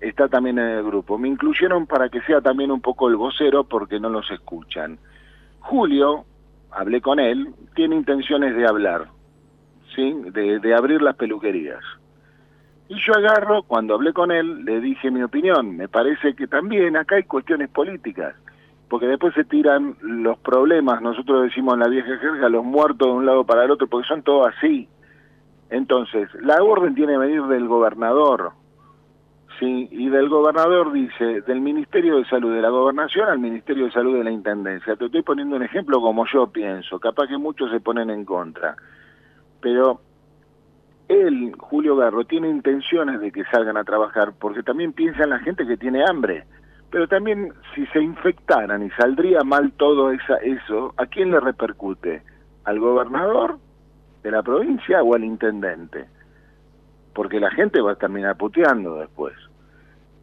Está 0.00 0.28
también 0.28 0.58
en 0.58 0.68
el 0.68 0.84
grupo. 0.84 1.18
Me 1.18 1.28
incluyeron 1.28 1.86
para 1.86 2.08
que 2.08 2.20
sea 2.22 2.40
también 2.40 2.70
un 2.70 2.80
poco 2.80 3.08
el 3.08 3.16
vocero 3.16 3.64
porque 3.64 3.98
no 3.98 4.08
los 4.08 4.30
escuchan. 4.30 4.98
Julio, 5.60 6.24
hablé 6.70 7.00
con 7.00 7.18
él, 7.18 7.52
tiene 7.74 7.96
intenciones 7.96 8.54
de 8.54 8.66
hablar, 8.66 9.08
¿sí? 9.94 10.14
de, 10.32 10.60
de 10.60 10.74
abrir 10.74 11.02
las 11.02 11.16
peluquerías. 11.16 11.82
Y 12.88 12.94
yo 13.00 13.12
agarro, 13.14 13.64
cuando 13.64 13.94
hablé 13.94 14.12
con 14.12 14.30
él, 14.30 14.64
le 14.64 14.80
dije 14.80 15.10
mi 15.10 15.22
opinión. 15.22 15.76
Me 15.76 15.88
parece 15.88 16.34
que 16.34 16.46
también 16.46 16.96
acá 16.96 17.16
hay 17.16 17.24
cuestiones 17.24 17.68
políticas, 17.68 18.34
porque 18.88 19.06
después 19.06 19.34
se 19.34 19.44
tiran 19.44 19.96
los 20.00 20.38
problemas, 20.38 21.02
nosotros 21.02 21.42
decimos 21.42 21.74
en 21.74 21.80
la 21.80 21.88
vieja 21.88 22.16
jerga, 22.16 22.48
los 22.48 22.64
muertos 22.64 23.08
de 23.08 23.14
un 23.14 23.26
lado 23.26 23.44
para 23.44 23.64
el 23.64 23.70
otro, 23.70 23.86
porque 23.88 24.08
son 24.08 24.22
todos 24.22 24.48
así. 24.56 24.88
Entonces, 25.70 26.28
la 26.40 26.62
orden 26.62 26.94
tiene 26.94 27.12
que 27.12 27.18
venir 27.18 27.42
del 27.42 27.68
gobernador, 27.68 28.52
¿sí? 29.58 29.88
Y 29.90 30.08
del 30.08 30.28
gobernador 30.28 30.92
dice, 30.92 31.42
del 31.42 31.60
Ministerio 31.60 32.16
de 32.16 32.24
Salud 32.24 32.54
de 32.54 32.62
la 32.62 32.70
Gobernación 32.70 33.28
al 33.28 33.38
Ministerio 33.38 33.86
de 33.86 33.92
Salud 33.92 34.16
de 34.16 34.24
la 34.24 34.30
Intendencia. 34.30 34.96
Te 34.96 35.06
estoy 35.06 35.22
poniendo 35.22 35.56
un 35.56 35.62
ejemplo 35.62 36.00
como 36.00 36.24
yo 36.32 36.46
pienso, 36.46 36.98
capaz 36.98 37.26
que 37.26 37.36
muchos 37.36 37.70
se 37.70 37.80
ponen 37.80 38.08
en 38.08 38.24
contra. 38.24 38.76
Pero 39.60 40.00
él, 41.08 41.54
Julio 41.58 41.96
Garro, 41.96 42.24
tiene 42.24 42.48
intenciones 42.48 43.20
de 43.20 43.30
que 43.30 43.44
salgan 43.46 43.76
a 43.76 43.84
trabajar, 43.84 44.32
porque 44.38 44.62
también 44.62 44.92
piensa 44.92 45.24
en 45.24 45.30
la 45.30 45.38
gente 45.40 45.66
que 45.66 45.76
tiene 45.76 46.04
hambre, 46.08 46.44
Pero 46.90 47.06
también 47.06 47.52
si 47.74 47.84
se 47.88 48.00
infectaran 48.00 48.82
y 48.82 48.90
saldría 48.92 49.40
mal 49.44 49.72
todo 49.72 50.10
esa, 50.10 50.36
eso, 50.36 50.94
¿a 50.96 51.04
quién 51.04 51.30
le 51.30 51.38
repercute? 51.38 52.22
¿Al 52.64 52.80
gobernador 52.80 53.58
de 54.28 54.36
la 54.36 54.42
provincia 54.42 55.02
o 55.02 55.14
al 55.14 55.24
intendente? 55.24 56.06
Porque 57.14 57.40
la 57.40 57.50
gente 57.50 57.80
va 57.80 57.92
a 57.92 57.96
terminar 57.96 58.36
puteando 58.36 58.96
después. 58.96 59.34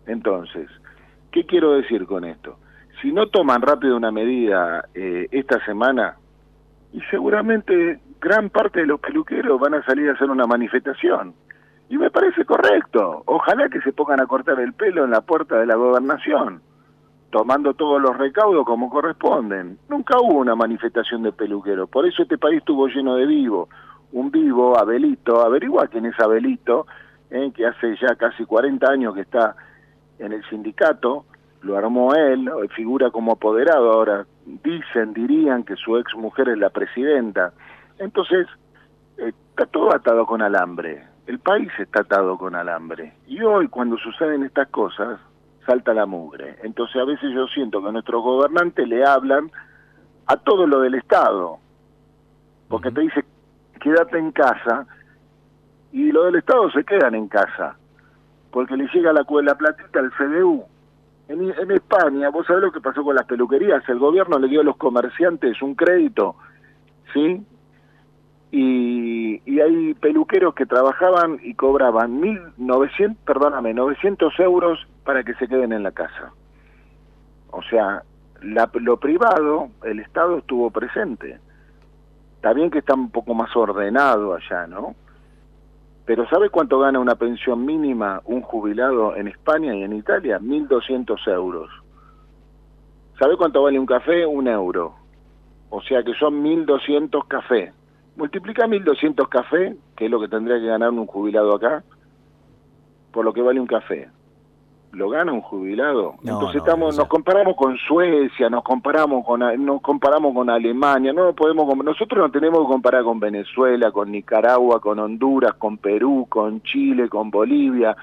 Entonces, 0.05 0.69
¿qué 1.31 1.45
quiero 1.45 1.73
decir 1.73 2.05
con 2.05 2.23
esto? 2.23 2.59
Si 3.01 3.11
no 3.11 3.27
toman 3.27 3.61
rápido 3.61 3.97
una 3.97 4.11
medida 4.11 4.87
eh, 4.93 5.27
esta 5.31 5.63
semana, 5.65 6.17
y 6.93 7.01
seguramente 7.11 7.99
gran 8.21 8.49
parte 8.49 8.79
de 8.79 8.85
los 8.85 8.99
peluqueros 9.01 9.59
van 9.59 9.73
a 9.73 9.83
salir 9.83 10.09
a 10.09 10.13
hacer 10.13 10.29
una 10.29 10.45
manifestación. 10.45 11.33
Y 11.89 11.97
me 11.97 12.09
parece 12.09 12.45
correcto. 12.45 13.23
Ojalá 13.25 13.69
que 13.69 13.81
se 13.81 13.91
pongan 13.91 14.21
a 14.21 14.25
cortar 14.25 14.59
el 14.59 14.73
pelo 14.73 15.03
en 15.03 15.11
la 15.11 15.21
puerta 15.21 15.59
de 15.59 15.65
la 15.65 15.75
gobernación, 15.75 16.61
tomando 17.31 17.73
todos 17.73 18.01
los 18.01 18.17
recaudos 18.17 18.65
como 18.65 18.89
corresponden. 18.89 19.77
Nunca 19.89 20.17
hubo 20.19 20.39
una 20.39 20.55
manifestación 20.55 21.23
de 21.23 21.33
peluqueros, 21.33 21.89
por 21.89 22.07
eso 22.07 22.23
este 22.23 22.37
país 22.37 22.59
estuvo 22.59 22.87
lleno 22.87 23.15
de 23.15 23.25
vivos. 23.25 23.67
Un 24.11 24.31
vivo, 24.31 24.77
Abelito, 24.77 25.41
averigua 25.41 25.87
quién 25.87 26.05
es 26.05 26.19
Abelito, 26.19 26.87
eh, 27.29 27.51
que 27.53 27.65
hace 27.65 27.95
ya 28.01 28.15
casi 28.15 28.45
40 28.45 28.89
años 28.89 29.13
que 29.13 29.21
está 29.21 29.55
en 30.19 30.33
el 30.33 30.43
sindicato, 30.49 31.25
lo 31.61 31.77
armó 31.77 32.13
él, 32.13 32.49
figura 32.75 33.09
como 33.09 33.33
apoderado, 33.33 33.91
ahora 33.91 34.25
dicen, 34.45 35.13
dirían 35.13 35.63
que 35.63 35.75
su 35.75 35.97
ex 35.97 36.15
mujer 36.15 36.49
es 36.49 36.57
la 36.57 36.69
presidenta. 36.69 37.53
Entonces, 37.97 38.47
está 39.17 39.65
todo 39.65 39.93
atado 39.93 40.25
con 40.25 40.41
alambre, 40.41 41.03
el 41.27 41.39
país 41.39 41.71
está 41.79 42.01
atado 42.01 42.37
con 42.37 42.55
alambre. 42.55 43.13
Y 43.27 43.41
hoy 43.41 43.67
cuando 43.67 43.97
suceden 43.97 44.43
estas 44.43 44.67
cosas, 44.69 45.19
salta 45.65 45.93
la 45.93 46.05
mugre. 46.05 46.57
Entonces 46.63 46.95
a 47.01 47.05
veces 47.05 47.31
yo 47.33 47.47
siento 47.47 47.83
que 47.83 47.91
nuestros 47.91 48.21
gobernantes 48.23 48.87
le 48.87 49.03
hablan 49.03 49.51
a 50.27 50.37
todo 50.37 50.67
lo 50.67 50.79
del 50.81 50.95
Estado, 50.95 51.57
porque 52.67 52.91
te 52.91 53.01
dice, 53.01 53.25
quédate 53.79 54.17
en 54.17 54.31
casa, 54.31 54.85
y 55.91 56.11
lo 56.11 56.25
del 56.25 56.35
Estado 56.35 56.69
se 56.71 56.83
quedan 56.83 57.15
en 57.15 57.27
casa, 57.27 57.77
porque 58.51 58.75
le 58.75 58.87
llega 58.93 59.13
la, 59.13 59.25
la 59.43 59.55
platita 59.55 59.99
al 59.99 60.11
CDU, 60.11 60.65
en, 61.27 61.71
España, 61.71 62.29
vos 62.29 62.45
sabés 62.45 62.63
lo 62.63 62.71
que 62.71 62.81
pasó 62.81 63.03
con 63.03 63.15
las 63.15 63.25
peluquerías, 63.25 63.87
el 63.89 63.97
gobierno 63.97 64.37
le 64.37 64.47
dio 64.47 64.61
a 64.61 64.63
los 64.63 64.77
comerciantes 64.77 65.59
un 65.61 65.73
crédito, 65.73 66.35
¿sí? 67.13 67.43
Y, 68.51 69.41
y 69.45 69.59
hay 69.59 69.95
peluqueros 69.95 70.53
que 70.53 70.67
trabajaban 70.67 71.39
y 71.41 71.55
cobraban 71.55 72.21
1.900, 72.21 73.17
perdóname, 73.25 73.73
900 73.73 74.39
euros 74.39 74.87
para 75.03 75.23
que 75.23 75.33
se 75.33 75.47
queden 75.47 75.73
en 75.73 75.83
la 75.83 75.91
casa. 75.91 76.31
O 77.49 77.63
sea, 77.63 78.03
la, 78.41 78.69
lo 78.73 78.97
privado, 78.97 79.69
el 79.83 79.99
Estado 79.99 80.37
estuvo 80.37 80.69
presente. 80.69 81.39
Está 82.45 82.53
bien 82.53 82.69
que 82.69 82.77
está 82.77 82.93
un 82.93 83.09
poco 83.09 83.33
más 83.33 83.55
ordenado 83.55 84.35
allá, 84.35 84.67
¿no? 84.67 84.93
Pero 86.05 86.29
¿sabe 86.29 86.51
cuánto 86.51 86.77
gana 86.77 86.99
una 86.99 87.15
pensión 87.15 87.65
mínima 87.65 88.21
un 88.25 88.43
jubilado 88.43 89.15
en 89.15 89.27
España 89.27 89.73
y 89.73 89.81
en 89.81 89.93
Italia? 89.93 90.37
1.200 90.37 91.27
euros. 91.27 91.71
¿Sabe 93.17 93.35
cuánto 93.35 93.63
vale 93.63 93.79
un 93.79 93.87
café? 93.87 94.27
Un 94.27 94.47
euro. 94.47 94.93
O 95.71 95.81
sea 95.81 96.03
que 96.03 96.13
son 96.13 96.43
1.200 96.43 97.27
café. 97.27 97.73
Multiplica 98.15 98.67
1.200 98.67 99.27
café, 99.27 99.75
que 99.97 100.05
es 100.05 100.11
lo 100.11 100.19
que 100.19 100.27
tendría 100.27 100.59
que 100.59 100.67
ganar 100.67 100.91
un 100.91 101.07
jubilado 101.07 101.55
acá, 101.55 101.83
por 103.11 103.25
lo 103.25 103.33
que 103.33 103.41
vale 103.41 103.59
un 103.59 103.65
café 103.65 104.07
lo 104.95 105.09
gana 105.09 105.33
un 105.33 105.41
jubilado. 105.41 106.15
Entonces 106.23 106.57
estamos, 106.57 106.97
nos 106.97 107.07
comparamos 107.07 107.55
con 107.55 107.77
Suecia, 107.77 108.49
nos 108.49 108.63
comparamos 108.63 109.25
con 109.25 109.41
nos 109.63 109.81
comparamos 109.81 110.33
con 110.33 110.49
Alemania, 110.49 111.11
no 111.13 111.33
podemos 111.33 111.75
nosotros 111.83 112.19
no 112.19 112.31
tenemos 112.31 112.61
que 112.61 112.71
comparar 112.71 113.03
con 113.03 113.19
Venezuela, 113.19 113.91
con 113.91 114.11
Nicaragua, 114.11 114.79
con 114.79 114.99
Honduras, 114.99 115.55
con 115.55 115.77
Perú, 115.77 116.25
con 116.29 116.61
Chile, 116.63 117.09
con 117.09 117.29
Bolivia. 117.29 117.95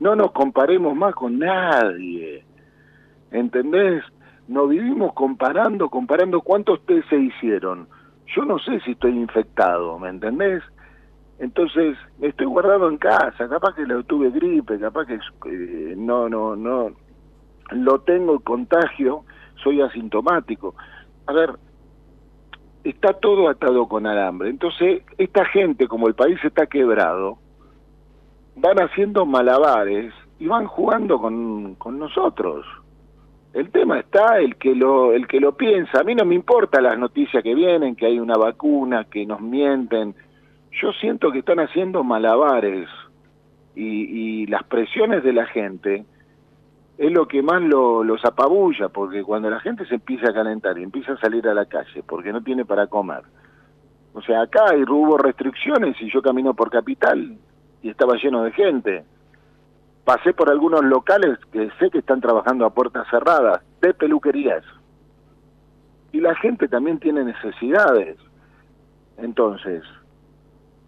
No 0.00 0.16
nos 0.16 0.32
comparemos 0.32 0.96
más 0.96 1.14
con 1.14 1.38
nadie. 1.38 2.44
¿Entendés? 3.30 4.02
Nos 4.48 4.68
vivimos 4.68 5.12
comparando, 5.12 5.88
comparando 5.88 6.40
cuántos 6.40 6.84
test 6.84 7.08
se 7.08 7.16
hicieron. 7.16 7.86
Yo 8.34 8.44
no 8.44 8.58
sé 8.58 8.80
si 8.80 8.92
estoy 8.92 9.12
infectado, 9.12 9.98
¿me 9.98 10.08
entendés? 10.08 10.62
Entonces, 11.40 11.96
estoy 12.20 12.46
guardado 12.46 12.86
en 12.90 12.98
casa, 12.98 13.48
capaz 13.48 13.74
que 13.74 13.86
lo 13.86 14.04
tuve 14.04 14.30
gripe, 14.30 14.78
capaz 14.78 15.06
que 15.06 15.14
eh, 15.14 15.94
no, 15.96 16.28
no, 16.28 16.54
no, 16.54 16.90
lo 17.70 18.00
tengo 18.00 18.34
el 18.34 18.42
contagio, 18.42 19.24
soy 19.62 19.80
asintomático. 19.80 20.74
A 21.26 21.32
ver, 21.32 21.52
está 22.84 23.14
todo 23.14 23.48
atado 23.48 23.88
con 23.88 24.06
alambre. 24.06 24.50
Entonces, 24.50 25.02
esta 25.16 25.46
gente, 25.46 25.88
como 25.88 26.08
el 26.08 26.14
país 26.14 26.38
está 26.44 26.66
quebrado, 26.66 27.38
van 28.56 28.78
haciendo 28.78 29.24
malabares 29.24 30.12
y 30.38 30.46
van 30.46 30.66
jugando 30.66 31.18
con, 31.18 31.74
con 31.76 31.98
nosotros. 31.98 32.66
El 33.54 33.70
tema 33.70 33.98
está 33.98 34.38
el 34.40 34.56
que 34.56 34.74
lo 34.74 35.12
el 35.12 35.26
que 35.26 35.40
lo 35.40 35.56
piensa. 35.56 36.00
A 36.00 36.04
mí 36.04 36.14
no 36.14 36.26
me 36.26 36.34
importa 36.34 36.82
las 36.82 36.98
noticias 36.98 37.42
que 37.42 37.54
vienen, 37.54 37.96
que 37.96 38.06
hay 38.06 38.20
una 38.20 38.36
vacuna, 38.36 39.04
que 39.04 39.24
nos 39.24 39.40
mienten, 39.40 40.14
yo 40.72 40.92
siento 40.92 41.32
que 41.32 41.40
están 41.40 41.60
haciendo 41.60 42.04
malabares 42.04 42.88
y, 43.74 44.46
las 44.46 44.64
presiones 44.64 45.22
de 45.22 45.32
la 45.32 45.46
gente 45.46 46.04
es 46.98 47.12
lo 47.12 47.26
que 47.28 47.42
más 47.42 47.62
lo, 47.62 48.02
los 48.02 48.24
apabulla, 48.24 48.88
porque 48.88 49.22
cuando 49.22 49.48
la 49.48 49.60
gente 49.60 49.86
se 49.86 49.94
empieza 49.94 50.30
a 50.30 50.34
calentar 50.34 50.76
y 50.78 50.82
empieza 50.82 51.12
a 51.12 51.20
salir 51.20 51.46
a 51.48 51.54
la 51.54 51.66
calle 51.66 52.02
porque 52.02 52.32
no 52.32 52.42
tiene 52.42 52.64
para 52.64 52.88
comer, 52.88 53.22
o 54.12 54.22
sea, 54.22 54.42
acá 54.42 54.64
hubo 54.88 55.16
restricciones 55.18 55.96
y 56.00 56.10
yo 56.10 56.20
camino 56.20 56.54
por 56.54 56.70
Capital 56.70 57.38
y 57.82 57.90
estaba 57.90 58.16
lleno 58.16 58.42
de 58.42 58.52
gente. 58.52 59.04
Pasé 60.04 60.32
por 60.32 60.50
algunos 60.50 60.82
locales 60.84 61.38
que 61.52 61.70
sé 61.78 61.90
que 61.90 61.98
están 61.98 62.20
trabajando 62.20 62.64
a 62.64 62.74
puertas 62.74 63.06
cerradas, 63.08 63.62
de 63.80 63.94
peluquerías. 63.94 64.64
Y 66.12 66.20
la 66.20 66.34
gente 66.36 66.66
también 66.66 66.98
tiene 66.98 67.22
necesidades. 67.22 68.16
Entonces, 69.16 69.84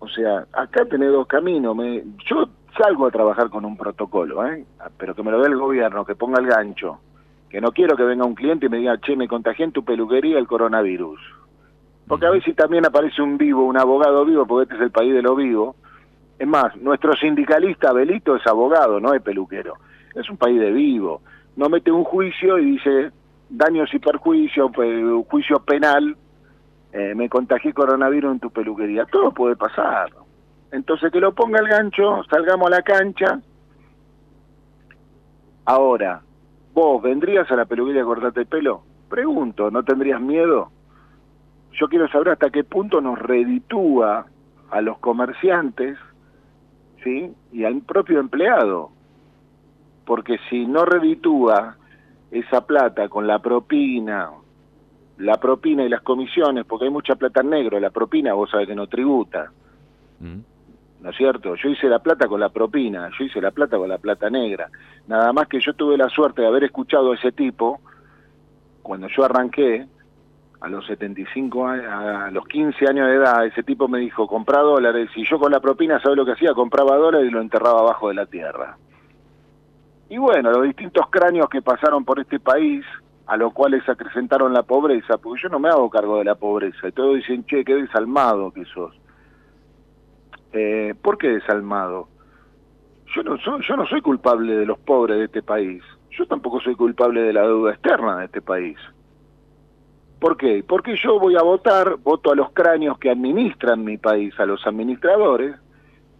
o 0.02 0.08
sea, 0.08 0.44
acá 0.52 0.84
tenés 0.84 1.12
dos 1.12 1.28
caminos. 1.28 1.76
Me, 1.76 2.02
yo 2.28 2.48
salgo 2.76 3.06
a 3.06 3.10
trabajar 3.12 3.48
con 3.50 3.64
un 3.64 3.76
protocolo, 3.76 4.44
¿eh? 4.44 4.64
pero 4.98 5.14
que 5.14 5.22
me 5.22 5.30
lo 5.30 5.40
dé 5.40 5.46
el 5.46 5.56
gobierno, 5.56 6.04
que 6.04 6.16
ponga 6.16 6.40
el 6.40 6.48
gancho. 6.48 6.98
Que 7.48 7.60
no 7.60 7.70
quiero 7.70 7.96
que 7.96 8.02
venga 8.02 8.24
un 8.24 8.34
cliente 8.34 8.66
y 8.66 8.68
me 8.68 8.78
diga, 8.78 8.98
che, 8.98 9.14
me 9.14 9.28
contagié 9.28 9.64
en 9.64 9.70
tu 9.70 9.84
peluquería 9.84 10.40
el 10.40 10.48
coronavirus. 10.48 11.20
Porque 12.08 12.26
a 12.26 12.30
veces 12.30 12.56
también 12.56 12.84
aparece 12.84 13.22
un 13.22 13.38
vivo, 13.38 13.64
un 13.64 13.78
abogado 13.78 14.24
vivo, 14.24 14.44
porque 14.44 14.64
este 14.64 14.74
es 14.74 14.80
el 14.80 14.90
país 14.90 15.14
de 15.14 15.22
lo 15.22 15.36
vivo. 15.36 15.76
Es 16.36 16.48
más, 16.48 16.74
nuestro 16.78 17.14
sindicalista 17.14 17.92
Belito 17.92 18.34
es 18.34 18.44
abogado, 18.48 18.98
no 18.98 19.14
es 19.14 19.22
peluquero. 19.22 19.74
Es 20.16 20.28
un 20.28 20.36
país 20.36 20.58
de 20.58 20.72
vivo. 20.72 21.22
No 21.54 21.68
mete 21.68 21.92
un 21.92 22.02
juicio 22.02 22.58
y 22.58 22.72
dice 22.72 23.12
daños 23.48 23.88
y 23.94 24.00
perjuicios, 24.00 24.72
juicio 25.28 25.60
penal 25.60 26.16
eh, 26.92 27.14
me 27.14 27.28
contagié 27.28 27.72
coronavirus 27.72 28.33
en 28.33 28.40
tu 28.40 28.50
peluquería. 28.50 29.07
Todo 29.07 29.33
puede 29.33 29.57
pasar. 29.57 30.11
Entonces 30.70 31.11
que 31.11 31.20
lo 31.20 31.35
ponga 31.35 31.61
el 31.61 31.68
gancho, 31.68 32.22
salgamos 32.31 32.66
a 32.66 32.76
la 32.76 32.83
cancha. 32.83 33.40
Ahora, 35.64 36.22
¿vos 36.74 37.02
vendrías 37.02 37.50
a 37.50 37.57
la 37.57 37.64
peluquería 37.64 38.02
a 38.02 38.07
cortarte 38.07 38.40
el 38.40 38.46
pelo? 38.46 38.83
Pregunto, 39.09 39.70
¿no 39.70 39.85
tendrías 39.85 40.20
miedo? 40.20 40.70
Yo 41.72 41.88
quiero 41.88 42.09
saber 42.09 42.31
hasta 42.31 42.50
qué 42.50 42.64
punto 42.64 43.00
nos 43.00 43.18
reditúa 43.18 44.26
a 44.70 44.81
los 44.81 44.98
comerciantes 44.98 45.98
¿sí? 47.02 47.33
y 47.52 47.64
al 47.64 47.81
propio 47.83 48.20
empleado. 48.20 48.90
Porque 50.05 50.38
si 50.50 50.66
no 50.66 50.85
reditúa 50.85 51.76
esa 52.31 52.66
plata 52.66 53.09
con 53.09 53.26
la 53.26 53.38
propina 53.38 54.31
la 55.22 55.37
propina 55.37 55.85
y 55.85 55.88
las 55.88 56.02
comisiones, 56.02 56.64
porque 56.66 56.87
hay 56.87 56.90
mucha 56.90 57.14
plata 57.14 57.40
en 57.40 57.50
negro, 57.50 57.78
la 57.78 57.90
propina 57.90 58.35
vos 58.35 58.50
sabés 58.50 58.66
que 58.66 58.74
no 58.74 58.88
tributa. 58.88 59.50
Mm. 60.20 60.38
¿No 61.02 61.11
es 61.11 61.16
cierto? 61.16 61.54
Yo 61.56 61.68
hice 61.68 61.88
la 61.88 61.98
plata 61.98 62.28
con 62.28 62.40
la 62.40 62.48
propina, 62.48 63.11
yo 63.18 63.24
hice 63.24 63.40
la 63.40 63.50
plata 63.50 63.76
con 63.76 63.88
la 63.88 63.98
plata 63.98 64.30
negra. 64.30 64.68
Nada 65.08 65.32
más 65.32 65.48
que 65.48 65.61
yo 65.61 65.74
tuve 65.74 65.96
la 65.96 66.08
suerte 66.08 66.42
de 66.42 66.48
haber 66.48 66.64
escuchado 66.64 67.12
a 67.12 67.16
ese 67.16 67.32
tipo, 67.32 67.80
cuando 68.82 69.08
yo 69.08 69.24
arranqué, 69.24 69.87
a 70.61 70.68
los 70.68 70.87
75 70.87 71.66
años, 71.66 71.87
a 71.88 72.30
los 72.30 72.46
15 72.46 72.87
años 72.88 73.08
de 73.08 73.14
edad, 73.16 73.44
ese 73.46 73.64
tipo 73.64 73.88
me 73.88 73.98
dijo, 73.98 74.28
comprá 74.28 74.61
dólares, 74.61 75.11
y 75.16 75.28
yo 75.28 75.38
con 75.40 75.50
la 75.50 75.58
propina, 75.58 76.00
¿sabes 76.00 76.16
lo 76.16 76.24
que 76.24 76.32
hacía? 76.32 76.54
Compraba 76.54 76.96
dólares 76.96 77.28
y 77.28 77.32
lo 77.32 77.40
enterraba 77.40 77.80
abajo 77.80 78.08
de 78.08 78.14
la 78.14 78.26
tierra. 78.26 78.76
Y 80.08 80.18
bueno, 80.18 80.52
los 80.52 80.62
distintos 80.62 81.06
cráneos 81.11 81.48
que 81.48 81.62
pasaron 81.62 82.04
por 82.04 82.20
este 82.20 82.38
país, 82.38 82.85
a 83.26 83.37
los 83.37 83.52
cuales 83.52 83.88
acrecentaron 83.88 84.52
la 84.52 84.62
pobreza, 84.62 85.18
porque 85.18 85.42
yo 85.42 85.48
no 85.48 85.58
me 85.58 85.68
hago 85.68 85.88
cargo 85.90 86.18
de 86.18 86.24
la 86.24 86.35
pobreza, 86.35 86.88
y 86.88 86.92
todos 86.92 87.16
dicen, 87.16 87.44
che, 87.46 87.64
qué 87.64 87.74
desalmado 87.74 88.52
que 88.52 88.64
sos. 88.64 88.94
Eh, 90.52 90.94
¿Por 91.00 91.18
qué 91.18 91.28
desalmado? 91.28 92.08
Yo 93.14 93.22
no, 93.22 93.38
soy, 93.38 93.62
yo 93.66 93.76
no 93.76 93.87
soy 93.87 94.00
culpable 94.00 94.54
de 94.54 94.66
los 94.66 94.78
pobres 94.78 95.18
de 95.18 95.24
este 95.24 95.42
país, 95.42 95.82
yo 96.11 96.26
tampoco 96.26 96.61
soy 96.61 96.74
culpable 96.74 97.22
de 97.22 97.32
la 97.32 97.42
deuda 97.42 97.72
externa 97.72 98.18
de 98.18 98.24
este 98.26 98.42
país. 98.42 98.78
¿Por 100.18 100.37
qué? 100.37 100.64
Porque 100.66 100.94
yo 100.96 101.18
voy 101.18 101.37
a 101.37 101.42
votar, 101.42 101.96
voto 101.96 102.30
a 102.30 102.37
los 102.37 102.52
cráneos 102.52 102.98
que 102.98 103.11
administran 103.11 103.85
mi 103.85 103.98
país, 103.98 104.38
a 104.38 104.46
los 104.46 104.64
administradores, 104.66 105.56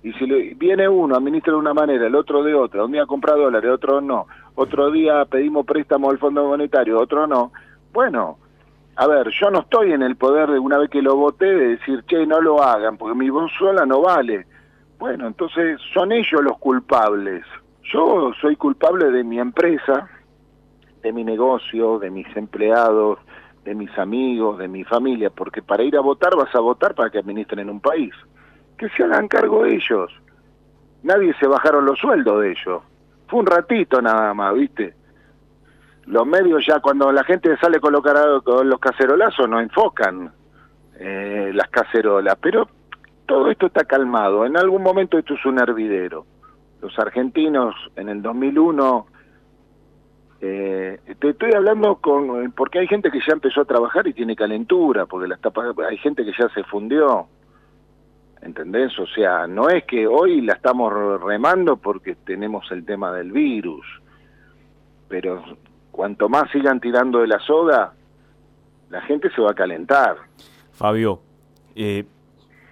y 0.03 0.13
si 0.15 0.27
viene 0.55 0.89
uno, 0.89 1.17
administra 1.17 1.53
de 1.53 1.59
una 1.59 1.75
manera, 1.75 2.07
el 2.07 2.15
otro 2.15 2.43
de 2.43 2.55
otra, 2.55 2.85
un 2.85 2.93
día 2.93 3.07
compra 3.07 3.35
dólares, 3.35 3.71
otro 3.71 4.01
no, 4.01 4.27
otro 4.55 4.91
día 4.91 5.25
pedimos 5.27 5.65
préstamo 5.65 6.11
al 6.11 6.19
Fondo 6.19 6.47
Monetario, 6.47 6.99
otro 7.01 7.27
no, 7.27 7.53
bueno, 7.93 8.39
a 8.97 9.07
ver, 9.07 9.29
yo 9.31 9.51
no 9.51 9.61
estoy 9.61 9.93
en 9.93 10.03
el 10.03 10.17
poder 10.17 10.51
de 10.51 10.59
una 10.59 10.79
vez 10.79 10.91
que 10.91 11.03
lo 11.03 11.17
voté 11.17 11.47
de 11.47 11.69
decir, 11.77 12.05
che, 12.07 12.27
no 12.27 12.41
lo 12.41 12.63
hagan, 12.63 12.97
porque 12.99 13.17
mi 13.17 13.31
voz 13.31 13.51
no 13.87 14.03
vale. 14.03 14.47
Bueno, 14.99 15.27
entonces 15.27 15.81
son 15.95 16.13
ellos 16.13 16.43
los 16.43 16.59
culpables. 16.59 17.45
Yo 17.85 18.33
soy 18.41 18.57
culpable 18.57 19.11
de 19.11 19.25
mi 19.25 19.39
empresa, 19.39 20.09
de 21.03 21.13
mi 21.13 21.25
negocio, 21.25 21.99
de 21.99 22.11
mis 22.11 22.27
empleados, 22.37 23.19
de 23.65 23.75
mis 23.75 23.97
amigos, 23.99 24.59
de 24.59 24.69
mi 24.69 24.85
familia, 24.85 25.31
porque 25.31 25.63
para 25.63 25.83
ir 25.83 25.97
a 25.97 26.01
votar 26.01 26.37
vas 26.37 26.55
a 26.55 26.61
votar 26.61 26.95
para 26.95 27.11
que 27.11 27.19
administren 27.19 27.71
un 27.71 27.81
país. 27.81 28.13
Que 28.83 28.89
se 28.97 29.05
hagan 29.05 29.29
cargo 29.29 29.65
ellos. 29.65 30.11
Nadie 31.05 31.33
se 31.39 31.47
bajaron 31.47 31.85
los 31.85 32.01
sueldos 32.01 32.43
de 32.43 32.51
ellos. 32.51 32.83
Fue 33.29 33.39
un 33.39 33.47
ratito 33.47 34.03
nada 34.03 34.35
más, 34.35 34.53
¿viste? 34.55 34.93
Los 36.07 36.27
medios 36.27 36.67
ya 36.67 36.81
cuando 36.81 37.13
la 37.13 37.23
gente 37.23 37.57
sale 37.59 37.79
con, 37.79 37.95
con 38.43 38.69
los 38.69 38.81
cacerolazos 38.81 39.49
no 39.49 39.61
enfocan 39.61 40.33
eh, 40.99 41.53
las 41.55 41.69
cacerolas, 41.69 42.37
pero 42.43 42.69
todo 43.25 43.53
esto 43.53 43.67
está 43.67 43.85
calmado. 43.85 44.45
En 44.45 44.57
algún 44.57 44.83
momento 44.83 45.17
esto 45.17 45.35
es 45.35 45.47
un 45.47 45.61
hervidero. 45.61 46.27
Los 46.81 46.99
argentinos 46.99 47.77
en 47.95 48.09
el 48.09 48.21
2001 48.21 49.07
eh, 50.41 50.99
te 51.21 51.29
estoy 51.29 51.53
hablando 51.53 51.95
con 52.01 52.51
porque 52.51 52.81
hay 52.81 52.89
gente 52.89 53.13
que 53.13 53.21
ya 53.25 53.35
empezó 53.35 53.61
a 53.61 53.65
trabajar 53.65 54.09
y 54.09 54.13
tiene 54.13 54.35
calentura, 54.35 55.07
porque 55.07 55.29
la 55.29 55.39
hay 55.89 55.99
gente 55.99 56.25
que 56.25 56.33
ya 56.37 56.49
se 56.49 56.65
fundió. 56.65 57.29
¿Entendés? 58.43 58.99
O 58.99 59.07
sea, 59.07 59.47
no 59.47 59.69
es 59.69 59.85
que 59.85 60.07
hoy 60.07 60.41
la 60.41 60.55
estamos 60.55 60.93
remando 61.23 61.77
porque 61.77 62.17
tenemos 62.17 62.71
el 62.73 62.85
tema 62.85 63.13
del 63.13 63.31
virus, 63.31 63.87
pero 65.09 65.45
cuanto 65.93 66.29
más 66.29 66.51
sigan 66.51 66.81
tirando 66.81 67.21
de 67.21 67.29
la 67.29 67.39
soga, 67.39 67.93
la 68.91 69.01
gente 69.03 69.31
se 69.31 69.41
va 69.41 69.53
a 69.53 69.55
calentar. 69.55 70.17
Fabio, 70.73 71.21
eh, 71.77 72.05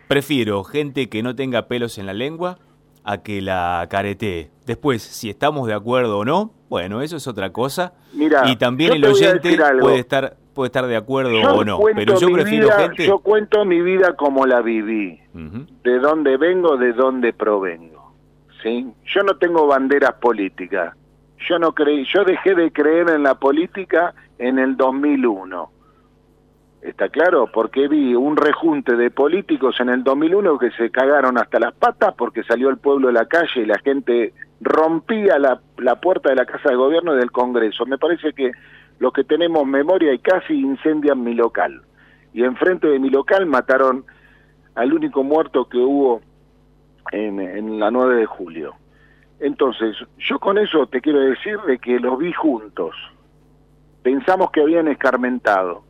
prefiero 0.08 0.64
gente 0.64 1.08
que 1.08 1.22
no 1.22 1.36
tenga 1.36 1.68
pelos 1.68 1.98
en 1.98 2.06
la 2.06 2.14
lengua 2.14 2.58
a 3.04 3.18
que 3.18 3.40
la 3.40 3.86
caretee. 3.88 4.50
Después, 4.66 5.02
si 5.02 5.30
estamos 5.30 5.68
de 5.68 5.74
acuerdo 5.74 6.18
o 6.18 6.24
no, 6.24 6.52
bueno, 6.68 7.00
eso 7.00 7.16
es 7.16 7.28
otra 7.28 7.52
cosa. 7.52 7.94
Mira, 8.12 8.42
y 8.50 8.56
también 8.56 8.94
el 8.94 9.04
oyente 9.04 9.56
puede 9.80 10.00
estar 10.00 10.36
puede 10.60 10.68
estar 10.68 10.86
de 10.86 10.96
acuerdo 10.96 11.40
o 11.40 11.64
no, 11.64 11.80
pero 11.94 12.20
yo 12.20 12.30
prefiero 12.30 12.70
gente... 12.72 13.06
Yo 13.06 13.20
cuento 13.20 13.64
mi 13.64 13.80
vida 13.80 14.14
como 14.14 14.44
la 14.44 14.60
viví, 14.60 15.18
de 15.32 15.98
dónde 15.98 16.36
vengo, 16.36 16.76
de 16.76 16.92
dónde 16.92 17.32
provengo. 17.32 18.12
¿sí? 18.62 18.86
Yo 19.06 19.22
no 19.22 19.38
tengo 19.38 19.66
banderas 19.66 20.12
políticas. 20.20 20.94
Yo 21.48 21.58
no 21.58 21.72
creí, 21.72 22.04
yo 22.12 22.24
dejé 22.24 22.54
de 22.54 22.70
creer 22.70 23.08
en 23.08 23.22
la 23.22 23.36
política 23.36 24.12
en 24.38 24.58
el 24.58 24.76
2001 24.76 25.70
¿Está 26.82 27.10
claro? 27.10 27.50
Porque 27.52 27.88
vi 27.88 28.14
un 28.14 28.36
rejunte 28.36 28.96
de 28.96 29.10
políticos 29.10 29.76
en 29.80 29.90
el 29.90 30.02
2001 30.02 30.58
que 30.58 30.70
se 30.72 30.90
cagaron 30.90 31.36
hasta 31.36 31.58
las 31.58 31.74
patas 31.74 32.14
porque 32.16 32.42
salió 32.42 32.70
el 32.70 32.78
pueblo 32.78 33.08
de 33.08 33.12
la 33.14 33.26
calle 33.26 33.62
y 33.62 33.66
la 33.66 33.78
gente 33.78 34.32
rompía 34.62 35.38
la, 35.38 35.60
puerta 36.00 36.30
de 36.30 36.36
la 36.36 36.46
Casa 36.46 36.70
de 36.70 36.76
Gobierno 36.76 37.14
y 37.14 37.18
del 37.18 37.32
Congreso. 37.32 37.84
Me 37.84 37.98
parece 37.98 38.32
que 38.32 38.52
los 39.00 39.12
que 39.12 39.24
tenemos 39.24 39.66
memoria 39.66 40.12
y 40.12 40.18
casi 40.20 40.54
incendian 40.54 41.24
mi 41.24 41.34
local. 41.34 41.82
Y 42.32 42.44
enfrente 42.44 42.86
de 42.86 43.00
mi 43.00 43.10
local 43.10 43.46
mataron 43.46 44.04
al 44.76 44.92
único 44.92 45.24
muerto 45.24 45.68
que 45.68 45.78
hubo 45.78 46.20
en, 47.10 47.80
la 47.80 47.90
9 47.90 48.16
de 48.16 48.26
julio. 48.26 48.74
Entonces, 49.40 49.96
yo 50.18 50.38
con 50.38 50.58
eso 50.58 50.86
te 50.86 51.00
quiero 51.00 51.18
decir 51.18 51.58
de 51.66 51.78
que 51.78 51.98
los 51.98 52.18
vi 52.18 52.32
juntos. 52.32 52.94
Pensamos 54.02 54.50
que 54.52 54.60
habían 54.60 54.86
escarmentado 54.86 55.82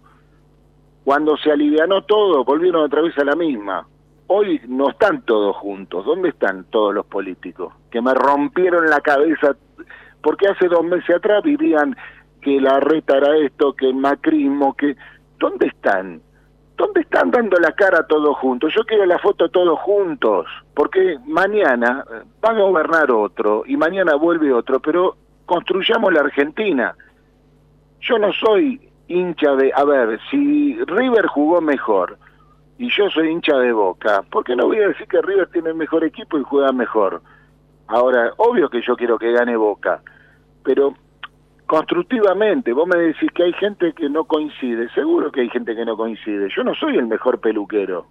cuando 1.04 1.36
se 1.38 1.50
alivianó 1.50 2.02
todo, 2.02 2.44
volvieron 2.44 2.84
otra 2.84 3.02
vez 3.02 3.16
a 3.18 3.24
la 3.24 3.34
misma. 3.34 3.86
Hoy 4.28 4.60
no 4.68 4.90
están 4.90 5.22
todos 5.22 5.56
juntos. 5.56 6.04
¿Dónde 6.04 6.28
están 6.28 6.64
todos 6.70 6.94
los 6.94 7.06
políticos? 7.06 7.74
Que 7.90 8.00
me 8.00 8.14
rompieron 8.14 8.88
la 8.88 9.00
cabeza, 9.00 9.56
porque 10.22 10.46
hace 10.46 10.68
dos 10.68 10.84
meses 10.84 11.16
atrás 11.16 11.42
vivían 11.42 11.96
que 12.40 12.60
la 12.60 12.80
reta 12.80 13.16
era 13.16 13.36
esto, 13.38 13.72
que 13.74 13.86
el 13.86 13.94
macrismo, 13.94 14.74
que... 14.74 14.96
¿Dónde 15.38 15.68
están? 15.68 16.20
¿Dónde 16.76 17.02
están 17.02 17.30
dando 17.30 17.58
la 17.58 17.72
cara 17.72 18.06
todos 18.06 18.36
juntos? 18.38 18.72
Yo 18.74 18.84
quiero 18.84 19.04
la 19.06 19.18
foto 19.18 19.48
todos 19.50 19.78
juntos, 19.80 20.46
porque 20.74 21.18
mañana 21.26 22.04
va 22.44 22.50
a 22.50 22.58
gobernar 22.58 23.10
otro 23.10 23.64
y 23.66 23.76
mañana 23.76 24.14
vuelve 24.14 24.52
otro, 24.52 24.80
pero 24.80 25.16
construyamos 25.46 26.12
la 26.12 26.20
Argentina. 26.20 26.94
Yo 28.00 28.18
no 28.18 28.32
soy 28.32 28.80
hincha 29.08 29.56
de, 29.56 29.72
a 29.74 29.84
ver, 29.84 30.20
si 30.30 30.78
River 30.84 31.26
jugó 31.26 31.60
mejor 31.60 32.16
y 32.78 32.88
yo 32.90 33.10
soy 33.10 33.28
hincha 33.28 33.58
de 33.58 33.72
Boca, 33.72 34.22
¿por 34.30 34.44
qué 34.44 34.56
no 34.56 34.66
voy 34.66 34.78
a 34.78 34.88
decir 34.88 35.06
que 35.06 35.20
River 35.20 35.48
tiene 35.50 35.70
el 35.70 35.74
mejor 35.74 36.04
equipo 36.04 36.38
y 36.38 36.44
juega 36.44 36.72
mejor? 36.72 37.20
Ahora, 37.88 38.32
obvio 38.36 38.70
que 38.70 38.80
yo 38.80 38.96
quiero 38.96 39.18
que 39.18 39.32
gane 39.32 39.56
Boca, 39.56 40.00
pero 40.62 40.94
constructivamente, 41.70 42.72
vos 42.72 42.88
me 42.88 42.98
decís 42.98 43.30
que 43.32 43.44
hay 43.44 43.52
gente 43.52 43.92
que 43.92 44.10
no 44.10 44.24
coincide, 44.24 44.88
seguro 44.92 45.30
que 45.30 45.42
hay 45.42 45.50
gente 45.50 45.76
que 45.76 45.84
no 45.84 45.96
coincide, 45.96 46.48
yo 46.52 46.64
no 46.64 46.74
soy 46.74 46.96
el 46.96 47.06
mejor 47.06 47.38
peluquero, 47.38 48.08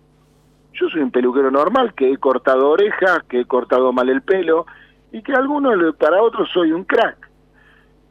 yo 0.72 0.88
soy 0.88 1.02
un 1.02 1.12
peluquero 1.12 1.52
normal 1.52 1.93
que 1.93 2.10
he 2.10 2.15
cortado 2.15 2.69
orejas, 2.69 3.24
que 3.28 3.41
he 3.41 3.45
cortado 3.45 3.91
mal 3.91 4.08
el 4.08 4.22
pelo 4.22 4.65
y 5.12 5.22
que 5.22 5.34
algunos, 5.34 5.93
para 5.98 6.24
otros 6.24 6.50
soy 6.54 6.72
un 6.72 6.86
crack, 6.86 7.30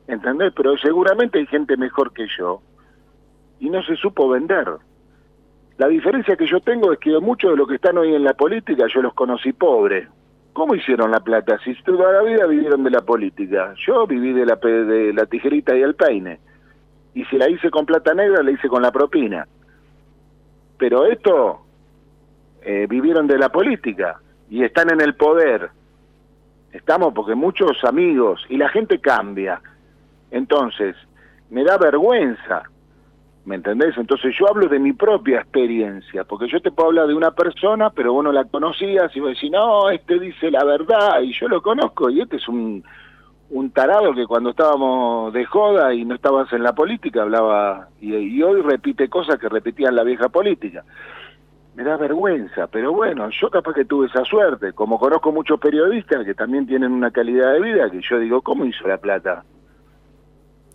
¿entendés? 0.06 0.52
Pero 0.54 0.76
seguramente 0.76 1.38
hay 1.38 1.46
gente 1.46 1.78
mejor 1.78 2.12
que 2.12 2.26
yo 2.38 2.60
y 3.58 3.70
no 3.70 3.82
se 3.84 3.96
supo 3.96 4.28
vender. 4.28 4.68
La 5.78 5.88
diferencia 5.88 6.36
que 6.36 6.46
yo 6.46 6.60
tengo 6.60 6.92
es 6.92 6.98
que 6.98 7.18
muchos 7.20 7.52
de 7.52 7.56
los 7.56 7.66
que 7.66 7.76
están 7.76 7.96
hoy 7.96 8.14
en 8.14 8.22
la 8.22 8.34
política 8.34 8.84
yo 8.92 9.00
los 9.00 9.14
conocí 9.14 9.54
pobres. 9.54 10.10
¿Cómo 10.58 10.74
hicieron 10.74 11.12
la 11.12 11.20
plata? 11.20 11.56
Si 11.62 11.72
toda 11.84 12.10
la 12.10 12.22
vida 12.22 12.44
vivieron 12.44 12.82
de 12.82 12.90
la 12.90 13.02
política. 13.02 13.74
Yo 13.86 14.08
viví 14.08 14.32
de 14.32 14.44
la, 14.44 14.56
de 14.56 15.12
la 15.12 15.24
tijerita 15.24 15.76
y 15.76 15.82
el 15.82 15.94
peine. 15.94 16.40
Y 17.14 17.24
si 17.26 17.38
la 17.38 17.48
hice 17.48 17.70
con 17.70 17.86
plata 17.86 18.12
negra, 18.12 18.42
la 18.42 18.50
hice 18.50 18.66
con 18.66 18.82
la 18.82 18.90
propina. 18.90 19.46
Pero 20.76 21.06
esto 21.06 21.60
eh, 22.62 22.88
vivieron 22.90 23.28
de 23.28 23.38
la 23.38 23.50
política 23.50 24.20
y 24.50 24.64
están 24.64 24.90
en 24.90 25.00
el 25.00 25.14
poder. 25.14 25.70
Estamos 26.72 27.14
porque 27.14 27.36
muchos 27.36 27.84
amigos 27.84 28.44
y 28.48 28.56
la 28.56 28.68
gente 28.68 28.98
cambia. 28.98 29.60
Entonces, 30.32 30.96
me 31.50 31.62
da 31.62 31.78
vergüenza 31.78 32.64
¿Me 33.48 33.54
entendés? 33.54 33.96
Entonces 33.96 34.36
yo 34.38 34.46
hablo 34.46 34.68
de 34.68 34.78
mi 34.78 34.92
propia 34.92 35.38
experiencia, 35.38 36.24
porque 36.24 36.48
yo 36.48 36.60
te 36.60 36.70
puedo 36.70 36.90
hablar 36.90 37.06
de 37.06 37.14
una 37.14 37.30
persona, 37.30 37.88
pero 37.88 38.12
vos 38.12 38.22
no 38.22 38.30
la 38.30 38.44
conocías 38.44 39.10
y 39.16 39.20
vos 39.20 39.30
decís, 39.30 39.50
no, 39.50 39.88
este 39.88 40.18
dice 40.18 40.50
la 40.50 40.62
verdad 40.64 41.22
y 41.22 41.32
yo 41.32 41.48
lo 41.48 41.62
conozco 41.62 42.10
y 42.10 42.20
este 42.20 42.36
es 42.36 42.46
un, 42.46 42.84
un 43.48 43.70
tarado 43.70 44.12
que 44.12 44.26
cuando 44.26 44.50
estábamos 44.50 45.32
de 45.32 45.46
joda 45.46 45.94
y 45.94 46.04
no 46.04 46.14
estabas 46.14 46.52
en 46.52 46.62
la 46.62 46.74
política 46.74 47.22
hablaba 47.22 47.88
y, 48.02 48.42
hoy 48.42 48.60
repite 48.60 49.08
cosas 49.08 49.38
que 49.38 49.48
repetía 49.48 49.88
en 49.88 49.96
la 49.96 50.04
vieja 50.04 50.28
política. 50.28 50.84
Me 51.74 51.84
da 51.84 51.96
vergüenza, 51.96 52.66
pero 52.66 52.92
bueno, 52.92 53.30
yo 53.30 53.48
capaz 53.48 53.72
que 53.72 53.86
tuve 53.86 54.08
esa 54.08 54.26
suerte, 54.26 54.74
como 54.74 54.98
conozco 54.98 55.32
muchos 55.32 55.58
periodistas 55.58 56.26
que 56.26 56.34
también 56.34 56.66
tienen 56.66 56.92
una 56.92 57.10
calidad 57.10 57.54
de 57.54 57.62
vida 57.62 57.90
que 57.90 58.02
yo 58.02 58.18
digo, 58.18 58.42
¿cómo 58.42 58.66
hizo 58.66 58.86
la 58.86 58.98
plata? 58.98 59.42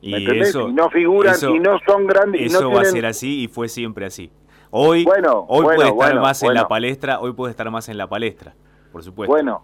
Y, 0.03 0.41
eso, 0.41 0.67
no 0.67 0.89
figuran 0.89 1.33
y 1.55 1.59
no 1.59 1.79
son 1.87 2.05
grandes. 2.05 2.53
Eso 2.53 2.69
va 2.69 2.81
a 2.81 2.85
ser 2.85 3.05
así 3.05 3.43
y 3.43 3.47
fue 3.47 3.69
siempre 3.69 4.05
así. 4.05 4.29
Hoy, 4.69 5.05
bueno, 5.05 5.45
hoy 5.47 5.63
puede 5.63 5.87
estar 5.87 6.19
más 6.19 6.43
en 6.43 6.53
la 6.53 6.67
palestra, 6.67 7.21
hoy 7.21 7.31
puede 7.31 7.51
estar 7.51 7.71
más 7.71 7.87
en 7.87 7.97
la 7.97 8.07
palestra, 8.07 8.53
por 8.91 9.01
supuesto. 9.01 9.31
Bueno, 9.31 9.63